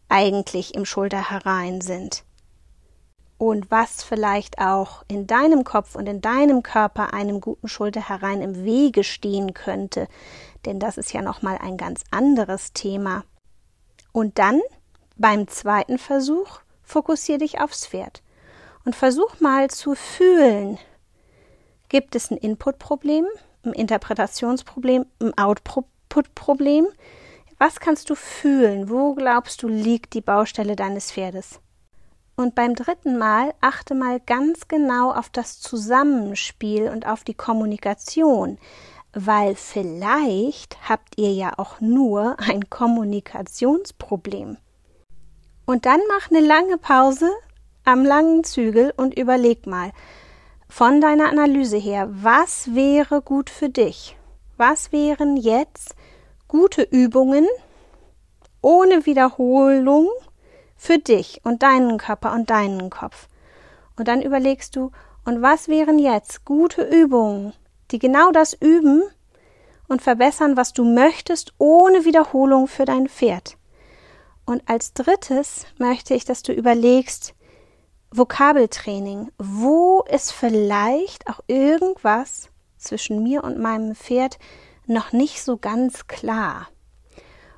eigentlich 0.09 0.73
im 0.75 0.85
Schulter 0.85 1.29
herein 1.29 1.81
sind. 1.81 2.23
Und 3.37 3.69
was 3.71 4.03
vielleicht 4.03 4.59
auch 4.59 5.03
in 5.07 5.27
deinem 5.27 5.63
Kopf 5.63 5.95
und 5.95 6.07
in 6.07 6.21
deinem 6.21 6.63
Körper 6.63 7.13
einem 7.13 7.41
guten 7.41 7.67
Schulter 7.67 8.07
herein 8.07 8.41
im 8.41 8.63
Wege 8.63 9.03
stehen 9.03 9.53
könnte, 9.53 10.07
denn 10.65 10.79
das 10.79 10.97
ist 10.97 11.13
ja 11.13 11.21
nochmal 11.21 11.57
ein 11.57 11.77
ganz 11.77 12.03
anderes 12.09 12.73
Thema. 12.73 13.23
Und 14.11 14.39
dann 14.39 14.61
beim 15.17 15.47
zweiten 15.47 15.97
Versuch 15.97 16.62
fokussiere 16.83 17.39
dich 17.39 17.59
aufs 17.59 17.87
Pferd 17.87 18.21
und 18.85 18.95
versuch 18.95 19.39
mal 19.39 19.69
zu 19.69 19.95
fühlen. 19.95 20.77
Gibt 21.89 22.15
es 22.15 22.31
ein 22.31 22.37
Input-Problem, 22.37 23.25
ein 23.63 23.73
Interpretationsproblem, 23.73 25.05
ein 25.19 25.37
Output-Problem? 25.37 26.87
Was 27.59 27.79
kannst 27.79 28.09
du 28.09 28.15
fühlen? 28.15 28.89
Wo 28.89 29.13
glaubst 29.13 29.63
du 29.63 29.67
liegt 29.67 30.13
die 30.13 30.21
Baustelle 30.21 30.75
deines 30.75 31.11
Pferdes? 31.11 31.59
Und 32.35 32.55
beim 32.55 32.73
dritten 32.73 33.17
Mal 33.17 33.53
achte 33.61 33.93
mal 33.93 34.19
ganz 34.19 34.67
genau 34.67 35.11
auf 35.11 35.29
das 35.29 35.59
Zusammenspiel 35.61 36.89
und 36.89 37.05
auf 37.05 37.23
die 37.23 37.35
Kommunikation, 37.35 38.57
weil 39.13 39.55
vielleicht 39.55 40.89
habt 40.89 41.17
ihr 41.17 41.31
ja 41.31 41.53
auch 41.57 41.79
nur 41.79 42.35
ein 42.39 42.71
Kommunikationsproblem. 42.71 44.57
Und 45.65 45.85
dann 45.85 46.01
mach 46.09 46.29
eine 46.29 46.45
lange 46.45 46.77
Pause 46.77 47.31
am 47.85 48.03
langen 48.03 48.43
Zügel 48.43 48.93
und 48.97 49.17
überleg 49.17 49.65
mal 49.65 49.91
von 50.67 51.01
deiner 51.01 51.29
Analyse 51.29 51.77
her, 51.77 52.09
was 52.11 52.73
wäre 52.73 53.21
gut 53.21 53.49
für 53.49 53.69
dich? 53.69 54.17
Was 54.57 54.91
wären 54.91 55.37
jetzt 55.37 55.95
gute 56.47 56.81
Übungen 56.81 57.47
ohne 58.61 59.05
Wiederholung 59.05 60.09
für 60.75 60.97
dich 60.97 61.41
und 61.43 61.63
deinen 61.63 61.97
Körper 61.97 62.33
und 62.33 62.49
deinen 62.49 62.89
Kopf? 62.89 63.27
Und 63.97 64.07
dann 64.07 64.21
überlegst 64.21 64.75
du, 64.75 64.91
und 65.25 65.41
was 65.41 65.67
wären 65.67 65.99
jetzt 65.99 66.43
gute 66.43 66.83
Übungen, 66.83 67.53
die 67.91 67.99
genau 67.99 68.31
das 68.31 68.53
üben 68.53 69.03
und 69.87 70.01
verbessern, 70.01 70.57
was 70.57 70.73
du 70.73 70.83
möchtest, 70.83 71.53
ohne 71.57 72.03
Wiederholung 72.03 72.67
für 72.67 72.85
dein 72.85 73.07
Pferd? 73.07 73.57
Und 74.45 74.67
als 74.67 74.93
drittes 74.93 75.65
möchte 75.77 76.13
ich, 76.13 76.25
dass 76.25 76.43
du 76.43 76.51
überlegst, 76.53 77.33
Vokabeltraining. 78.15 79.31
Wo 79.37 80.01
ist 80.01 80.31
vielleicht 80.31 81.27
auch 81.27 81.39
irgendwas 81.47 82.49
zwischen 82.77 83.23
mir 83.23 83.43
und 83.43 83.57
meinem 83.57 83.95
Pferd 83.95 84.37
noch 84.85 85.13
nicht 85.13 85.41
so 85.43 85.57
ganz 85.57 86.07
klar? 86.07 86.67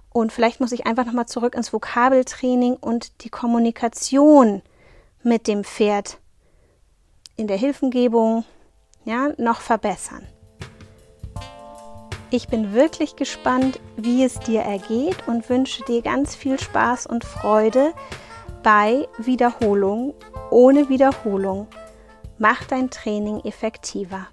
Und 0.10 0.32
vielleicht 0.32 0.62
muss 0.62 0.72
ich 0.72 0.86
einfach 0.86 1.06
nochmal 1.06 1.26
zurück 1.26 1.56
ins 1.56 1.74
Vokabeltraining 1.74 2.76
und 2.78 3.26
die 3.26 3.30
Kommunikation 3.30 4.62
mit 5.24 5.48
dem 5.48 5.66
Pferd 5.66 6.20
in 7.36 7.48
der 7.48 7.58
Hilfengebung 7.58 8.46
ja, 9.04 9.34
noch 9.38 9.60
verbessern. 9.60 10.26
Ich 12.32 12.48
bin 12.48 12.74
wirklich 12.74 13.16
gespannt, 13.16 13.80
wie 13.98 14.24
es 14.24 14.40
dir 14.40 14.62
ergeht 14.62 15.28
und 15.28 15.48
wünsche 15.50 15.84
dir 15.86 16.02
ganz 16.02 16.36
viel 16.36 16.60
Spaß 16.60 17.06
und 17.06 17.24
Freude 17.24 17.94
bei 18.64 19.08
Wiederholung. 19.18 20.16
Ohne 20.50 20.90
Wiederholung. 20.90 21.68
Mach 22.38 22.64
dein 22.66 22.90
Training 22.90 23.42
effektiver. 23.42 24.28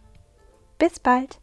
Bis 0.79 0.99
bald. 0.99 1.42